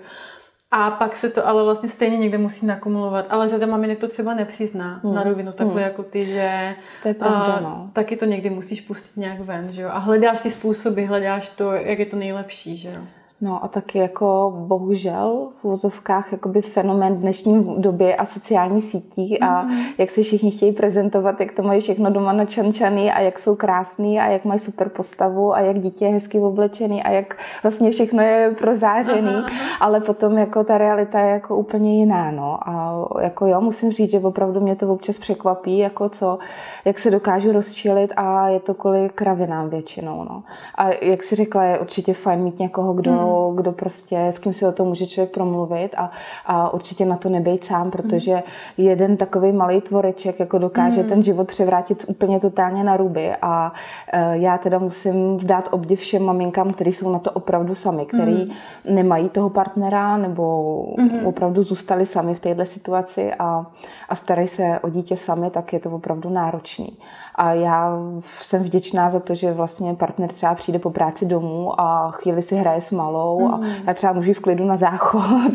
A 0.71 0.91
pak 0.91 1.15
se 1.15 1.29
to 1.29 1.47
ale 1.47 1.63
vlastně 1.63 1.89
stejně 1.89 2.17
někde 2.17 2.37
musí 2.37 2.65
nakumulovat. 2.65 3.25
Ale 3.29 3.49
řada 3.49 3.65
maminek 3.67 3.99
to 3.99 4.07
třeba 4.07 4.33
nepřizná 4.33 4.99
hmm. 5.03 5.15
na 5.15 5.23
rovinu 5.23 5.51
takhle 5.51 5.81
hmm. 5.81 5.83
jako 5.83 6.03
ty, 6.03 6.25
že 6.25 6.75
to 7.01 7.07
je 7.07 7.13
pravda, 7.13 7.59
no. 7.63 7.89
taky 7.93 8.17
to 8.17 8.25
někdy 8.25 8.49
musíš 8.49 8.81
pustit 8.81 9.17
nějak 9.17 9.39
ven, 9.39 9.71
že 9.71 9.81
jo. 9.81 9.89
A 9.91 9.97
hledáš 9.97 10.41
ty 10.41 10.51
způsoby, 10.51 11.03
hledáš 11.03 11.49
to, 11.49 11.71
jak 11.71 11.99
je 11.99 12.05
to 12.05 12.17
nejlepší, 12.17 12.77
že 12.77 12.89
jo. 12.89 13.01
No 13.43 13.63
a 13.63 13.67
taky 13.67 13.97
jako 13.97 14.53
bohužel 14.57 15.47
v 15.61 15.65
úzovkách 15.65 16.31
jakoby 16.31 16.61
fenomén 16.61 17.15
dnešní 17.15 17.75
doby 17.77 18.15
a 18.15 18.25
sociální 18.25 18.81
sítí 18.81 19.39
a 19.39 19.61
mm. 19.61 19.81
jak 19.97 20.09
se 20.09 20.21
všichni 20.21 20.51
chtějí 20.51 20.71
prezentovat, 20.71 21.39
jak 21.39 21.51
to 21.51 21.63
mají 21.63 21.81
všechno 21.81 22.11
doma 22.11 22.33
načančaný 22.33 23.11
a 23.11 23.19
jak 23.19 23.39
jsou 23.39 23.55
krásný 23.55 24.19
a 24.19 24.27
jak 24.27 24.45
mají 24.45 24.59
super 24.59 24.89
postavu 24.89 25.55
a 25.55 25.59
jak 25.59 25.79
dítě 25.79 26.05
je 26.05 26.11
hezky 26.11 26.39
oblečený 26.39 27.03
a 27.03 27.11
jak 27.11 27.37
vlastně 27.63 27.91
všechno 27.91 28.23
je 28.23 28.55
prozářený, 28.59 29.35
aha, 29.35 29.45
aha. 29.47 29.77
ale 29.79 29.99
potom 29.99 30.37
jako 30.37 30.63
ta 30.63 30.77
realita 30.77 31.19
je 31.19 31.31
jako 31.31 31.55
úplně 31.55 31.99
jiná, 31.99 32.31
no. 32.31 32.69
A 32.69 33.05
jako 33.21 33.45
jo, 33.45 33.61
musím 33.61 33.91
říct, 33.91 34.11
že 34.11 34.19
opravdu 34.19 34.59
mě 34.59 34.75
to 34.75 34.93
občas 34.93 35.19
překvapí, 35.19 35.77
jako 35.77 36.09
co, 36.09 36.37
jak 36.85 36.99
se 36.99 37.11
dokážu 37.11 37.51
rozčilit 37.51 38.13
a 38.15 38.47
je 38.47 38.59
to 38.59 38.73
kvůli 38.73 39.09
kravinám 39.15 39.69
většinou, 39.69 40.23
no. 40.29 40.43
A 40.75 40.89
jak 41.01 41.23
si 41.23 41.35
řekla, 41.35 41.63
je 41.63 41.79
určitě 41.79 42.13
fajn 42.13 42.39
mít 42.39 42.59
někoho, 42.59 42.93
kdo 42.93 43.11
mm 43.11 43.30
kdo, 43.31 43.49
mm. 43.49 43.55
kdo 43.55 43.71
prostě, 43.71 44.27
s 44.27 44.39
kým 44.39 44.53
si 44.53 44.65
o 44.65 44.71
tom 44.71 44.87
může 44.87 45.07
člověk 45.07 45.33
promluvit 45.33 45.95
a, 45.97 46.11
a 46.45 46.73
určitě 46.73 47.05
na 47.05 47.17
to 47.17 47.29
nebejt 47.29 47.63
sám, 47.63 47.91
protože 47.91 48.35
mm. 48.35 48.41
jeden 48.77 49.17
takový 49.17 49.51
malý 49.51 49.81
tvoreček 49.81 50.39
jako 50.39 50.57
dokáže 50.57 51.03
mm. 51.03 51.09
ten 51.09 51.23
život 51.23 51.47
převrátit 51.47 52.05
úplně 52.07 52.39
totálně 52.39 52.83
na 52.83 52.97
ruby 52.97 53.35
a 53.41 53.71
uh, 54.13 54.19
já 54.31 54.57
teda 54.57 54.79
musím 54.79 55.37
vzdát 55.37 55.69
obdiv 55.71 55.99
všem 55.99 56.23
maminkám, 56.23 56.73
který 56.73 56.93
jsou 56.93 57.11
na 57.11 57.19
to 57.19 57.31
opravdu 57.31 57.75
sami, 57.75 58.05
který 58.05 58.33
mm. 58.33 58.95
nemají 58.95 59.29
toho 59.29 59.49
partnera 59.49 60.17
nebo 60.17 60.85
mm. 60.97 61.25
opravdu 61.25 61.63
zůstali 61.63 62.05
sami 62.05 62.35
v 62.35 62.39
této 62.39 62.65
situaci 62.65 63.33
a, 63.39 63.65
a 64.09 64.15
starají 64.15 64.47
se 64.47 64.79
o 64.83 64.89
dítě 64.89 65.17
sami, 65.17 65.49
tak 65.49 65.73
je 65.73 65.79
to 65.79 65.89
opravdu 65.89 66.29
náročný. 66.29 66.97
A 67.35 67.53
já 67.53 67.97
jsem 68.25 68.63
vděčná 68.63 69.09
za 69.09 69.19
to, 69.19 69.35
že 69.35 69.53
vlastně 69.53 69.93
partner 69.93 70.29
třeba 70.29 70.55
přijde 70.55 70.79
po 70.79 70.89
práci 70.89 71.25
domů 71.25 71.81
a 71.81 72.11
chvíli 72.11 72.41
si 72.41 72.55
hraje 72.55 72.81
s 72.81 72.91
malou 72.91 73.20
mm. 73.39 73.53
a 73.53 73.59
já 73.87 73.93
třeba 73.93 74.13
můžu 74.13 74.33
v 74.33 74.39
klidu 74.39 74.65
na 74.65 74.77
záchod 74.77 75.53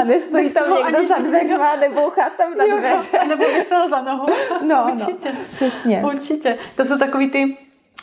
a 0.00 0.04
nestojí 0.04 0.52
tam 0.52 0.64
někdo 0.74 1.06
za 1.06 1.18
dveřma 1.28 1.76
nebo 1.76 2.12
tam 2.36 2.54
na 2.56 2.76
dveře. 2.78 3.28
Nebo 3.28 3.44
vysel 3.44 3.88
za 3.88 4.02
nohu. 4.02 4.26
No, 4.66 4.66
no, 4.66 4.92
Určitě. 4.92 5.28
No, 5.32 5.38
přesně. 5.52 6.02
Určitě. 6.06 6.58
To 6.76 6.84
jsou 6.84 6.98
takový 6.98 7.30
ty 7.30 7.56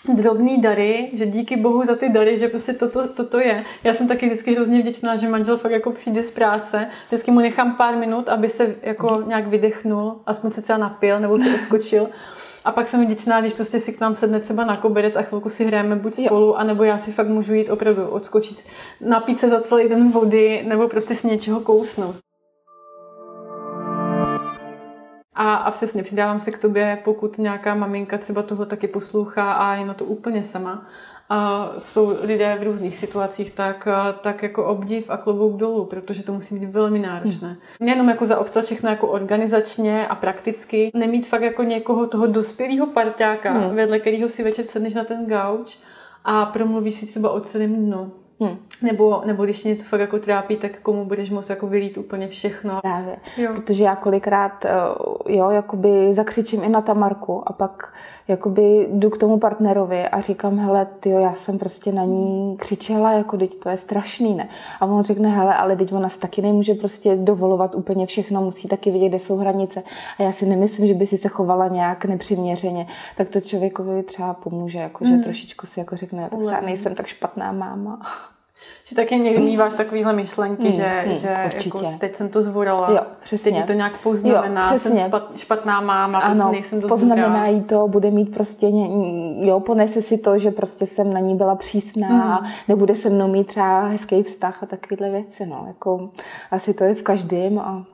drobný 0.08 0.62
dary, 0.62 1.10
že 1.14 1.26
díky 1.26 1.58
bohu 1.58 1.84
za 1.84 1.96
ty 1.96 2.10
dary, 2.10 2.38
že 2.38 2.48
prostě 2.48 2.74
toto, 2.74 3.08
toto 3.08 3.40
je. 3.40 3.64
Já 3.84 3.94
jsem 3.94 4.08
taky 4.08 4.26
vždycky 4.26 4.56
hrozně 4.56 4.82
vděčná, 4.82 5.16
že 5.16 5.28
manžel 5.28 5.58
fakt 5.58 5.72
jako 5.72 5.92
přijde 5.92 6.24
z 6.24 6.32
práce, 6.32 6.88
vždycky 7.08 7.32
mu 7.32 7.40
nechám 7.40 7.76
pár 7.76 7.96
minut, 7.96 8.30
aby 8.30 8.50
se 8.50 8.76
jako 8.82 9.24
nějak 9.28 9.48
vydechnul, 9.48 10.22
aspoň 10.26 10.52
se 10.52 10.62
třeba 10.62 10.78
napil 10.78 11.20
nebo 11.20 11.40
si 11.40 11.56
odskočil. 11.56 12.08
A 12.66 12.72
pak 12.72 12.88
jsem 12.88 13.06
vděčná, 13.06 13.42
když 13.42 13.54
prostě 13.54 13.80
si 13.80 13.94
k 13.94 14.00
nám 14.00 14.16
sedne 14.16 14.40
třeba 14.40 14.66
na 14.66 14.78
koberec 14.78 15.16
a 15.16 15.22
chvilku 15.22 15.50
si 15.50 15.66
hrajeme 15.66 15.96
buď 15.96 16.14
spolu, 16.14 16.46
jo. 16.46 16.54
anebo 16.54 16.84
já 16.84 16.98
si 16.98 17.12
fakt 17.12 17.28
můžu 17.28 17.54
jít 17.54 17.70
opravdu 17.70 18.08
odskočit, 18.08 18.66
napít 19.02 19.40
se 19.40 19.50
za 19.50 19.62
celý 19.62 19.90
den 19.90 20.12
vody, 20.12 20.64
nebo 20.68 20.88
prostě 20.88 21.16
si 21.16 21.28
něčeho 21.28 21.60
kousnout. 21.60 22.16
A, 25.36 25.54
a 25.56 25.72
přesně, 25.72 26.04
přidávám 26.04 26.40
se 26.40 26.52
k 26.52 26.58
tobě, 26.58 27.02
pokud 27.04 27.38
nějaká 27.38 27.76
maminka 27.76 28.18
třeba 28.18 28.44
tohle 28.44 28.66
taky 28.66 28.88
poslouchá 28.88 29.54
a 29.54 29.76
je 29.76 29.86
na 29.86 29.94
to 29.94 30.06
úplně 30.06 30.44
sama, 30.44 30.88
a 31.30 31.72
jsou 31.78 32.18
lidé 32.22 32.58
v 32.60 32.64
různých 32.64 32.98
situacích, 32.98 33.52
tak, 33.52 33.88
tak 34.22 34.44
jako 34.44 34.66
obdiv 34.66 35.10
a 35.10 35.18
klobouk 35.18 35.58
dolů, 35.58 35.86
protože 35.86 36.24
to 36.24 36.34
musí 36.34 36.60
být 36.60 36.70
velmi 36.70 37.00
náročné. 37.00 37.48
Hmm. 37.48 37.58
Nejenom 37.80 38.10
jako 38.10 38.26
zaobstat 38.26 38.66
všechno 38.66 38.90
jako 38.90 39.08
organizačně 39.08 40.08
a 40.08 40.16
prakticky, 40.16 40.92
nemít 40.94 41.28
fakt 41.28 41.42
jako 41.42 41.64
někoho 41.64 42.08
toho 42.08 42.28
dospělého 42.28 42.88
parťáka, 42.88 43.52
hmm. 43.52 43.76
vedle 43.76 44.00
kterého 44.00 44.30
si 44.30 44.44
večer 44.44 44.66
sedneš 44.66 44.94
na 44.94 45.04
ten 45.04 45.26
gauč 45.26 45.78
a 46.24 46.46
promluvíš 46.46 46.96
si 46.96 47.06
třeba 47.06 47.30
o 47.30 47.40
celém 47.40 47.76
dnu. 47.76 48.12
Hmm. 48.48 48.58
Nebo, 48.82 49.22
nebo 49.26 49.46
když 49.46 49.64
něco 49.64 49.86
fakt 49.86 50.00
jako 50.00 50.20
trápí, 50.20 50.56
tak 50.56 50.80
komu 50.80 51.06
budeš 51.06 51.30
moct 51.30 51.50
jako 51.50 51.68
vylít 51.68 51.98
úplně 51.98 52.28
všechno. 52.28 52.80
Právě, 52.82 53.16
jo. 53.38 53.52
protože 53.56 53.84
já 53.84 53.96
kolikrát 53.96 54.66
eh, 54.66 54.72
jo, 55.28 55.50
jakoby 55.50 56.14
zakřičím 56.14 56.64
i 56.64 56.70
na 56.70 56.82
Tamarku 56.82 57.50
a 57.50 57.54
pak 57.54 57.94
jakoby 58.28 58.88
jdu 58.92 59.10
k 59.10 59.18
tomu 59.18 59.40
partnerovi 59.40 60.08
a 60.08 60.22
říkám, 60.22 60.60
hele, 60.60 60.88
tyjo, 61.00 61.20
já 61.20 61.34
jsem 61.34 61.58
prostě 61.58 61.92
na 61.92 62.04
ní 62.04 62.58
křičela, 62.58 63.12
jako 63.12 63.38
teď 63.38 63.60
to 63.60 63.70
je 63.70 63.78
strašný, 63.78 64.36
ne? 64.36 64.50
A 64.80 64.86
on 64.86 65.04
řekne, 65.04 65.30
hele, 65.30 65.56
ale 65.56 65.76
teď 65.76 65.94
ona 65.94 66.10
taky 66.20 66.42
nemůže 66.42 66.74
prostě 66.74 67.16
dovolovat 67.16 67.76
úplně 67.76 68.06
všechno, 68.06 68.42
musí 68.42 68.68
taky 68.68 68.92
vidět, 68.92 69.10
kde 69.10 69.20
jsou 69.20 69.38
hranice. 69.38 69.84
A 70.20 70.24
já 70.24 70.32
si 70.32 70.46
nemyslím, 70.46 70.88
že 70.88 70.94
by 70.94 71.06
si 71.06 71.18
se 71.18 71.30
chovala 71.30 71.68
nějak 71.68 72.06
nepřiměřeně. 72.06 72.88
Tak 73.18 73.30
to 73.30 73.42
člověkovi 73.42 74.04
třeba 74.04 74.34
pomůže, 74.34 74.80
jako, 74.80 75.06
že 75.06 75.12
mm. 75.12 75.24
trošičku 75.24 75.66
si 75.66 75.80
jako 75.80 75.96
řekne, 75.96 76.30
tak 76.30 76.40
třeba 76.40 76.62
nejsem 76.62 76.96
tak 76.96 77.08
špatná 77.08 77.52
máma. 77.52 78.00
Že 78.86 78.96
taky 78.96 79.16
někdy 79.16 79.44
míváš 79.44 79.74
takovéhle 79.74 80.14
myšlenky, 80.14 80.64
hmm, 80.64 80.72
že, 80.72 81.04
hmm, 81.06 81.16
že 81.16 81.36
jako 81.66 81.94
teď 82.00 82.16
jsem 82.16 82.30
to 82.30 82.42
zvorala, 82.42 82.92
jo, 82.92 83.02
přesně. 83.24 83.52
teď 83.52 83.66
to 83.68 83.74
nějak 83.74 83.98
poznamená, 83.98 84.72
jo, 84.72 84.80
jsem 84.80 85.12
špatná 85.36 85.82
máma, 85.82 86.20
ano, 86.20 86.36
prostě 86.36 86.52
nejsem 86.52 86.82
dost 86.82 86.90
poznamená 86.90 87.48
jí 87.48 87.62
to, 87.62 87.88
bude 87.88 88.12
mít 88.12 88.34
prostě, 88.34 88.68
jo, 89.40 89.60
ponese 89.60 90.02
si 90.02 90.18
to, 90.18 90.38
že 90.38 90.52
prostě 90.52 90.86
jsem 90.86 91.14
na 91.14 91.20
ní 91.20 91.36
byla 91.36 91.56
přísná, 91.56 92.36
hmm. 92.36 92.48
nebude 92.68 92.96
se 92.96 93.10
mnou 93.10 93.28
mít 93.28 93.48
třeba 93.48 93.82
hezký 93.86 94.24
vztah 94.24 94.64
a 94.64 94.66
takovéhle 94.66 95.10
věci, 95.10 95.46
no, 95.46 95.64
jako 95.68 96.10
asi 96.52 96.74
to 96.74 96.84
je 96.84 96.96
v 96.96 97.04
každém 97.04 97.60
a 97.60 97.86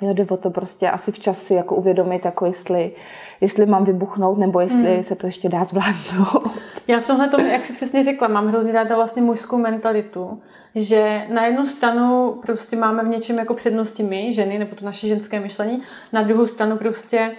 Jo, 0.00 0.14
jde 0.14 0.26
o 0.30 0.36
to 0.36 0.50
prostě 0.50 0.90
asi 0.90 1.12
včas 1.12 1.42
si 1.42 1.54
jako 1.54 1.76
uvědomit, 1.76 2.24
jako 2.24 2.46
jestli, 2.46 2.92
jestli 3.40 3.66
mám 3.66 3.84
vybuchnout, 3.84 4.38
nebo 4.38 4.60
jestli 4.60 4.96
mm. 4.96 5.02
se 5.02 5.14
to 5.14 5.26
ještě 5.26 5.48
dá 5.48 5.64
zvládnout. 5.64 6.50
Já 6.88 7.00
v 7.00 7.06
tomhle 7.06 7.28
tomu, 7.28 7.46
jak 7.46 7.64
si 7.64 7.72
přesně 7.72 8.04
řekla, 8.04 8.28
mám 8.28 8.48
hrozně 8.48 8.72
ráda 8.72 8.96
vlastně 8.96 9.22
mužskou 9.22 9.58
mentalitu, 9.58 10.42
že 10.74 11.26
na 11.32 11.46
jednu 11.46 11.66
stranu 11.66 12.38
prostě 12.42 12.76
máme 12.76 13.04
v 13.04 13.08
něčem 13.08 13.38
jako 13.38 13.54
přednosti 13.54 14.02
my, 14.02 14.34
ženy, 14.34 14.58
nebo 14.58 14.76
to 14.76 14.84
naše 14.84 15.08
ženské 15.08 15.40
myšlení, 15.40 15.82
na 16.12 16.22
druhou 16.22 16.46
stranu 16.46 16.76
prostě 16.76 17.30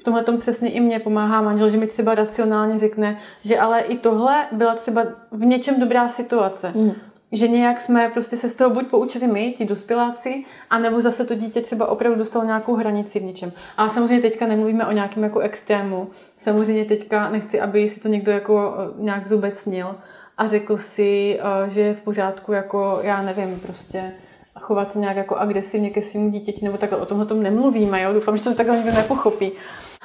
v 0.00 0.04
tomhle 0.04 0.22
tom 0.22 0.38
přesně 0.38 0.70
i 0.70 0.80
mě 0.80 0.98
pomáhá 0.98 1.42
manžel, 1.42 1.70
že 1.70 1.76
mi 1.76 1.86
třeba 1.86 2.14
racionálně 2.14 2.78
řekne, 2.78 3.18
že 3.44 3.58
ale 3.58 3.80
i 3.80 3.98
tohle 3.98 4.46
byla 4.52 4.74
třeba 4.74 5.04
v 5.30 5.44
něčem 5.44 5.80
dobrá 5.80 6.08
situace. 6.08 6.72
Mm 6.74 6.92
že 7.32 7.48
nějak 7.48 7.80
jsme 7.80 8.08
prostě 8.08 8.36
se 8.36 8.48
z 8.48 8.54
toho 8.54 8.70
buď 8.70 8.86
poučili 8.86 9.26
my, 9.26 9.54
ti 9.58 9.64
dospěláci, 9.64 10.44
anebo 10.70 11.00
zase 11.00 11.24
to 11.24 11.34
dítě 11.34 11.60
třeba 11.60 11.86
opravdu 11.86 12.18
dostalo 12.18 12.44
nějakou 12.44 12.74
hranici 12.74 13.20
v 13.20 13.24
něčem. 13.24 13.52
A 13.76 13.88
samozřejmě 13.88 14.20
teďka 14.22 14.46
nemluvíme 14.46 14.86
o 14.86 14.92
nějakém 14.92 15.22
jako 15.22 15.38
extrému. 15.38 16.08
Samozřejmě 16.38 16.84
teďka 16.84 17.30
nechci, 17.30 17.60
aby 17.60 17.88
si 17.88 18.00
to 18.00 18.08
někdo 18.08 18.32
jako 18.32 18.74
eh, 18.76 19.02
nějak 19.02 19.26
zobecnil 19.26 19.96
a 20.38 20.48
řekl 20.48 20.76
si, 20.76 21.38
eh, 21.40 21.70
že 21.70 21.80
je 21.80 21.94
v 21.94 22.02
pořádku 22.02 22.52
jako, 22.52 22.98
já 23.02 23.22
nevím, 23.22 23.60
prostě 23.60 24.12
chovat 24.60 24.92
se 24.92 24.98
nějak 24.98 25.16
jako 25.16 25.36
agresivně 25.36 25.90
ke 25.90 26.02
svým 26.02 26.30
dítěti, 26.30 26.64
nebo 26.64 26.78
takhle 26.78 26.98
o 26.98 27.06
tomhle 27.06 27.26
tom 27.26 27.42
nemluvíme, 27.42 28.02
jo? 28.02 28.12
doufám, 28.12 28.36
že 28.36 28.42
to 28.42 28.54
takhle 28.54 28.76
nikdo 28.76 28.92
nepochopí. 28.92 29.52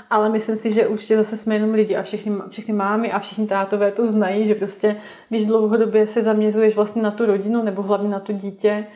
Ale 0.10 0.30
myslím 0.30 0.58
si, 0.58 0.72
že 0.72 0.88
určitě 0.88 1.18
zase 1.18 1.38
jsme 1.38 1.56
jenom 1.56 1.74
lidi 1.74 1.96
a 1.96 2.04
všechny, 2.04 2.32
všechny 2.50 2.74
mámy 2.74 3.12
a 3.12 3.20
všichni 3.20 3.48
tátové 3.48 3.92
to 3.92 4.08
znají, 4.08 4.48
že 4.48 4.56
prostě 4.56 4.96
když 5.30 5.46
dlouhodobě 5.46 6.08
se 6.08 6.24
zaměřuješ 6.24 6.76
vlastně 6.76 7.02
na 7.02 7.12
tu 7.12 7.26
rodinu 7.26 7.64
nebo 7.64 7.82
hlavně 7.82 8.10
na 8.10 8.20
to 8.20 8.32
dítě, 8.32 8.88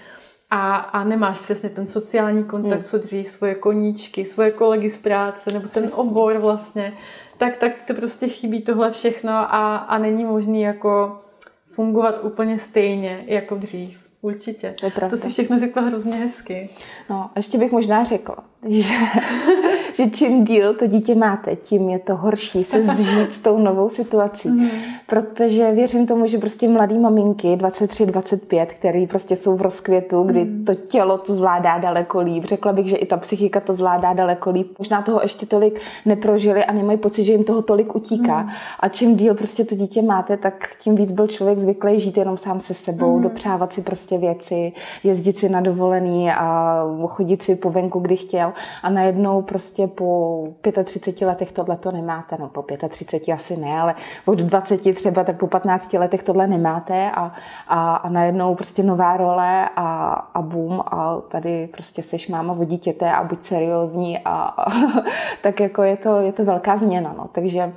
a, 0.52 0.76
a 0.76 1.04
nemáš 1.04 1.40
přesně 1.40 1.70
ten 1.70 1.88
sociální 1.88 2.44
kontakt, 2.44 2.80
hmm. 2.80 2.84
co 2.84 2.98
dřív, 2.98 3.30
svoje 3.30 3.56
koníčky, 3.56 4.26
svoje 4.26 4.52
kolegy 4.52 4.90
z 4.90 4.98
práce, 4.98 5.52
nebo 5.52 5.68
ten 5.68 5.84
přesně. 5.84 6.04
obor 6.04 6.38
vlastně, 6.38 6.94
tak, 7.38 7.58
tak 7.58 7.84
to 7.88 7.94
prostě 7.94 8.28
chybí 8.28 8.62
tohle 8.62 8.92
všechno 8.92 9.32
a, 9.32 9.78
a 9.78 9.98
není 9.98 10.26
možný 10.26 10.62
jako 10.62 11.22
fungovat 11.66 12.24
úplně 12.24 12.60
stejně 12.60 13.24
jako 13.28 13.56
dřív. 13.56 14.00
Určitě. 14.22 14.76
To, 14.82 15.10
to 15.10 15.18
si 15.18 15.30
všechno 15.30 15.60
řekla 15.60 15.82
hrozně 15.82 16.16
hezky. 16.16 16.70
No, 17.10 17.30
ještě 17.36 17.58
bych 17.58 17.72
možná 17.72 18.04
řekla, 18.04 18.38
že, 18.68 18.94
že 20.00 20.10
čím 20.10 20.44
díl 20.44 20.74
to 20.74 20.88
dítě 20.88 21.16
máte, 21.16 21.56
tím 21.56 21.90
je 21.90 22.00
to 22.00 22.16
horší 22.16 22.64
se 22.64 22.84
zžít 22.96 23.34
s 23.34 23.40
tou 23.40 23.58
novou 23.58 23.90
situací. 23.90 24.50
Mm. 24.50 24.70
Protože 25.08 25.72
věřím 25.72 26.08
tomu, 26.08 26.28
že 26.28 26.38
prostě 26.38 26.68
mladý 26.68 27.00
maminky 27.00 27.48
23-25, 27.48 28.66
který 28.66 29.08
prostě 29.08 29.36
jsou 29.36 29.58
v 29.58 29.62
rozkvětu, 29.62 30.24
kdy 30.24 30.46
mm. 30.46 30.66
to 30.66 30.76
tělo 30.76 31.18
to 31.18 31.34
zvládá 31.34 31.78
daleko 31.78 32.20
líp. 32.20 32.46
Řekla 32.46 32.74
bych, 32.74 32.90
že 32.90 32.96
i 32.96 33.06
ta 33.06 33.18
psychika 33.18 33.60
to 33.60 33.74
zvládá 33.74 34.14
daleko 34.14 34.50
líp. 34.50 34.72
Možná 34.80 35.02
toho 35.02 35.22
ještě 35.22 35.46
tolik 35.46 35.82
neprožili 36.06 36.66
a 36.66 36.74
nemají 36.74 36.98
pocit, 36.98 37.24
že 37.24 37.32
jim 37.32 37.44
toho 37.44 37.62
tolik 37.62 37.96
utíká. 37.96 38.42
Mm. 38.42 38.50
A 38.80 38.90
čím 38.90 39.16
díl 39.16 39.36
prostě 39.36 39.66
to 39.66 39.76
dítě 39.76 40.02
máte, 40.02 40.38
tak 40.38 40.70
tím 40.80 40.96
víc 40.96 41.12
byl 41.12 41.28
člověk 41.28 41.60
zvyklý 41.60 42.00
žít 42.00 42.18
jenom 42.18 42.38
sám 42.38 42.60
se 42.60 42.74
sebou, 42.74 43.18
mm. 43.18 43.24
dopřávat 43.24 43.74
si 43.74 43.82
prostě 43.82 44.18
věci, 44.18 44.74
jezdit 45.04 45.38
si 45.38 45.50
na 45.50 45.62
dovolený 45.62 46.32
a 46.32 46.84
chodit 47.08 47.42
si 47.42 47.56
po 47.56 47.70
venku, 47.70 48.00
kdy 48.00 48.16
chtěl 48.16 48.54
a 48.84 48.90
najednou 48.90 49.42
prostě 49.42 49.89
po 49.90 50.44
35 50.84 51.28
letech 51.28 51.52
tohle 51.52 51.78
to 51.78 51.92
nemáte, 51.92 52.38
no 52.40 52.50
po 52.50 52.66
35 52.90 53.34
asi 53.34 53.58
ne, 53.58 53.80
ale 53.80 53.96
od 54.26 54.40
20 54.40 54.96
třeba 54.96 55.24
tak 55.24 55.38
po 55.38 55.48
15 55.48 55.94
letech 55.94 56.24
tohle 56.24 56.48
nemáte 56.48 57.12
a, 57.12 57.34
a, 57.68 57.96
a 57.96 58.10
najednou 58.10 58.56
prostě 58.56 58.84
nová 58.84 59.18
role 59.18 59.70
a, 59.76 60.14
a 60.34 60.42
boom 60.42 60.82
a 60.86 61.22
tady 61.28 61.68
prostě 61.68 62.04
seš 62.04 62.28
máma 62.28 62.54
o 62.54 62.64
dítěte 62.64 63.12
a 63.12 63.24
buď 63.24 63.44
seriózní 63.44 64.20
a, 64.20 64.32
a 64.32 64.72
tak 65.42 65.60
jako 65.60 65.84
je 65.84 65.98
to, 65.98 66.20
je 66.20 66.32
to 66.32 66.46
velká 66.46 66.78
změna, 66.78 67.14
no, 67.18 67.30
takže 67.32 67.74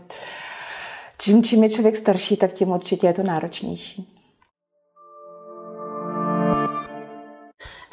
čím, 1.18 1.42
čím 1.42 1.62
je 1.62 1.70
člověk 1.70 1.96
starší, 1.96 2.36
tak 2.36 2.52
tím 2.52 2.70
určitě 2.70 3.06
je 3.06 3.12
to 3.12 3.22
náročnější. 3.22 4.21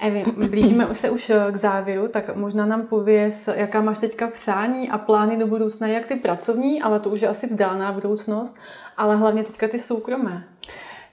Evi, 0.02 0.24
blížíme 0.50 0.96
se 0.96 1.10
už 1.10 1.30
eh, 1.30 1.52
k 1.52 1.56
závěru, 1.56 2.08
tak 2.08 2.36
možná 2.36 2.66
nám 2.66 2.82
pověz, 2.82 3.50
jaká 3.56 3.82
máš 3.82 3.98
teďka 3.98 4.28
přání 4.28 4.90
a 4.90 4.98
plány 4.98 5.38
do 5.38 5.48
budoucna, 5.48 5.88
jak 5.88 6.06
ty 6.06 6.16
pracovní, 6.16 6.82
ale 6.82 7.00
to 7.00 7.10
už 7.10 7.22
je 7.22 7.28
asi 7.28 7.48
vzdálená 7.48 7.92
budoucnost, 7.92 8.60
ale 8.98 9.16
hlavně 9.16 9.44
teďka 9.44 9.68
ty 9.68 9.80
soukromé. 9.80 10.44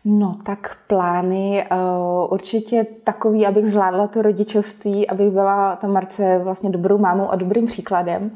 No, 0.04 0.34
tak 0.44 0.76
plány 0.86 1.66
uh, 1.70 2.32
určitě 2.32 2.86
takový, 3.04 3.46
abych 3.46 3.66
zvládla 3.66 4.06
to 4.06 4.22
rodičovství, 4.22 5.08
abych 5.08 5.30
byla 5.30 5.76
ta 5.76 5.86
Marce 5.88 6.38
vlastně 6.38 6.70
dobrou 6.70 6.98
mámou 6.98 7.30
a 7.30 7.36
dobrým 7.36 7.66
příkladem. 7.66 8.30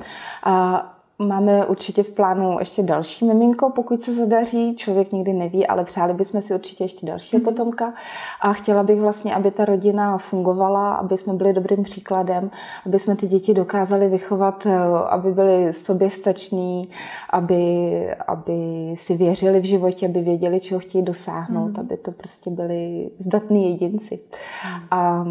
Máme 1.26 1.66
určitě 1.66 2.02
v 2.02 2.10
plánu 2.10 2.56
ještě 2.58 2.82
další 2.82 3.24
miminko, 3.24 3.70
pokud 3.70 4.00
se 4.00 4.14
zadaří. 4.14 4.76
Člověk 4.76 5.12
nikdy 5.12 5.32
neví, 5.32 5.66
ale 5.66 5.84
přáli 5.84 6.14
bychom 6.14 6.40
si 6.40 6.54
určitě 6.54 6.84
ještě 6.84 7.06
dalšího 7.06 7.40
mhm. 7.40 7.44
potomka. 7.44 7.92
A 8.40 8.52
chtěla 8.52 8.82
bych 8.82 9.00
vlastně, 9.00 9.34
aby 9.34 9.50
ta 9.50 9.64
rodina 9.64 10.18
fungovala, 10.18 10.94
aby 10.94 11.16
jsme 11.16 11.34
byli 11.34 11.52
dobrým 11.52 11.82
příkladem, 11.82 12.50
aby 12.86 12.98
jsme 12.98 13.16
ty 13.16 13.26
děti 13.26 13.54
dokázali 13.54 14.08
vychovat, 14.08 14.66
eh, 14.66 14.78
aby 15.08 15.32
byli 15.32 15.72
soběstační, 15.72 16.88
aby, 17.30 18.14
aby 18.26 18.90
si 18.94 19.16
věřili 19.16 19.60
v 19.60 19.64
životě, 19.64 20.06
aby 20.06 20.20
věděli, 20.20 20.60
čeho 20.60 20.80
chtějí 20.80 21.04
dosáhnout, 21.04 21.76
mm. 21.76 21.80
aby 21.80 21.96
to 21.96 22.12
prostě 22.12 22.50
byli 22.50 23.10
zdatní 23.18 23.70
jedinci. 23.70 24.18
Mm. 24.64 24.82
A 24.90 25.24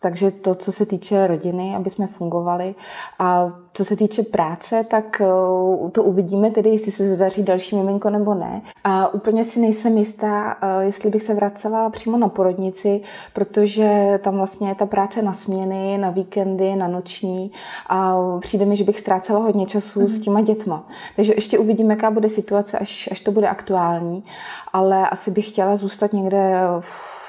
takže 0.00 0.30
to, 0.30 0.54
co 0.54 0.72
se 0.72 0.86
týče 0.86 1.26
rodiny, 1.26 1.76
aby 1.76 1.90
jsme 1.90 2.06
fungovali. 2.06 2.74
A 3.18 3.52
co 3.72 3.84
se 3.84 3.96
týče 3.96 4.22
práce, 4.22 4.84
tak 4.84 5.20
eh, 5.20 5.90
to 5.90 6.02
uvidíme 6.02 6.50
tedy, 6.50 6.70
jestli 6.70 6.92
se 6.92 7.16
zadaří 7.16 7.42
další 7.42 7.76
miminko 7.76 8.10
nebo 8.10 8.34
ne. 8.34 8.62
A 8.84 9.14
úplně 9.14 9.44
si 9.44 9.60
nejsem 9.60 9.98
jistá, 9.98 10.56
eh, 10.62 10.84
jestli 10.84 11.10
bych 11.10 11.22
se 11.22 11.34
vracela 11.34 11.90
přímo 11.90 12.18
na 12.18 12.28
porodnici, 12.28 13.00
protože 13.32 14.20
tam 14.24 14.36
vlastně 14.36 14.68
je 14.68 14.74
ta 14.74 14.86
práce 14.86 15.22
na 15.22 15.32
směny, 15.32 15.98
na 15.98 16.10
víkendy, 16.10 16.76
na 16.76 16.88
noční 16.88 17.52
a 17.88 18.16
přijde 18.40 18.64
mi, 18.64 18.76
že 18.76 18.84
bych 18.84 19.00
ztrácela 19.00 19.38
hodně 19.38 19.66
času 19.66 20.00
mm. 20.00 20.06
s 20.06 20.20
těma 20.20 20.40
dětma. 20.40 20.86
Takže 21.16 21.32
ještě 21.34 21.58
uvidíme, 21.58 21.94
jaká 21.94 22.10
bude 22.10 22.28
situace, 22.28 22.78
až, 22.78 23.08
až 23.12 23.20
to 23.20 23.32
bude 23.32 23.48
aktuální. 23.48 24.24
Ale 24.72 25.08
asi 25.08 25.30
bych 25.30 25.48
chtěla 25.48 25.76
zůstat 25.76 26.12
někde 26.12 26.52
v 26.80 27.27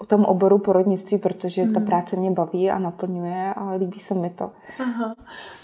o 0.00 0.06
tom 0.06 0.24
oboru 0.24 0.58
porodnictví, 0.58 1.18
protože 1.18 1.62
ta 1.62 1.80
mhm. 1.80 1.86
práce 1.86 2.16
mě 2.16 2.30
baví 2.30 2.70
a 2.70 2.78
naplňuje 2.78 3.54
a 3.56 3.74
líbí 3.74 3.98
se 3.98 4.14
mi 4.14 4.30
to. 4.30 4.50
Aha. 4.78 5.14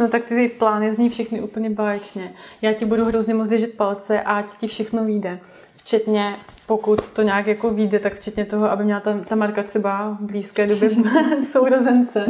No 0.00 0.08
tak 0.08 0.24
ty 0.24 0.48
plány 0.48 0.92
zní 0.92 1.08
všechny 1.08 1.40
úplně 1.40 1.70
báječně. 1.70 2.32
Já 2.62 2.72
ti 2.72 2.84
budu 2.84 3.04
hrozně 3.04 3.34
moc 3.34 3.48
držet 3.48 3.76
palce 3.76 4.22
a 4.22 4.38
ať 4.38 4.58
ti 4.58 4.66
všechno 4.66 5.04
vyjde. 5.04 5.40
Včetně 5.76 6.36
pokud 6.66 7.08
to 7.08 7.22
nějak 7.22 7.46
jako 7.46 7.70
vyjde, 7.70 7.98
tak 7.98 8.14
včetně 8.14 8.44
toho, 8.44 8.70
aby 8.70 8.84
měla 8.84 9.00
ta, 9.00 9.18
ta 9.28 9.34
Marka 9.34 9.62
třeba 9.62 10.16
v 10.20 10.24
blízké 10.24 10.66
době 10.66 10.90
sourozence. 11.42 12.26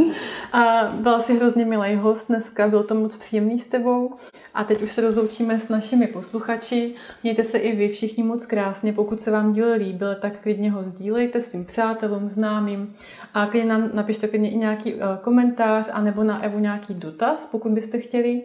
A 0.53 0.93
byla 1.01 1.21
si 1.21 1.37
hrozně 1.37 1.65
milý 1.65 1.95
host 1.95 2.29
dneska, 2.29 2.69
bylo 2.69 2.83
to 2.83 2.95
moc 2.95 3.17
příjemný 3.17 3.59
s 3.59 3.67
tebou. 3.67 4.15
A 4.55 4.65
teď 4.65 4.83
už 4.83 4.91
se 4.91 5.01
rozloučíme 5.01 5.61
s 5.61 5.69
našimi 5.69 6.07
posluchači. 6.07 6.95
Mějte 7.23 7.45
se 7.45 7.59
i 7.59 7.77
vy 7.77 7.89
všichni 7.89 8.23
moc 8.23 8.47
krásně. 8.47 8.93
Pokud 8.93 9.21
se 9.21 9.31
vám 9.31 9.53
díl 9.53 9.73
líbil, 9.73 10.15
tak 10.15 10.41
klidně 10.41 10.71
ho 10.71 10.83
sdílejte 10.83 11.43
svým 11.43 11.65
přátelům, 11.65 12.29
známým. 12.29 12.95
A 13.35 13.47
klidně 13.47 13.69
nám 13.69 13.91
napište 13.95 14.29
klidně 14.29 14.51
i 14.51 14.57
nějaký 14.57 14.95
uh, 14.95 15.01
komentář, 15.23 15.89
anebo 15.93 16.25
na 16.25 16.43
Evu 16.43 16.59
nějaký 16.59 16.95
dotaz, 16.95 17.49
pokud 17.53 17.73
byste 17.73 17.99
chtěli. 17.99 18.43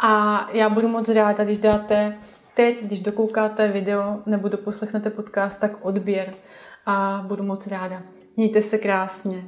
A 0.00 0.48
já 0.52 0.68
budu 0.68 0.88
moc 0.88 1.08
ráda, 1.08 1.44
když 1.44 1.58
dáte 1.58 2.14
teď, 2.54 2.82
když 2.82 3.00
dokoukáte 3.00 3.68
video 3.68 4.18
nebo 4.26 4.48
doposlechnete 4.48 5.10
podcast, 5.10 5.60
tak 5.60 5.84
odběr 5.84 6.34
a 6.86 7.24
budu 7.28 7.42
moc 7.42 7.66
ráda. 7.66 8.02
Mějte 8.36 8.62
se 8.62 8.78
krásně. 8.78 9.44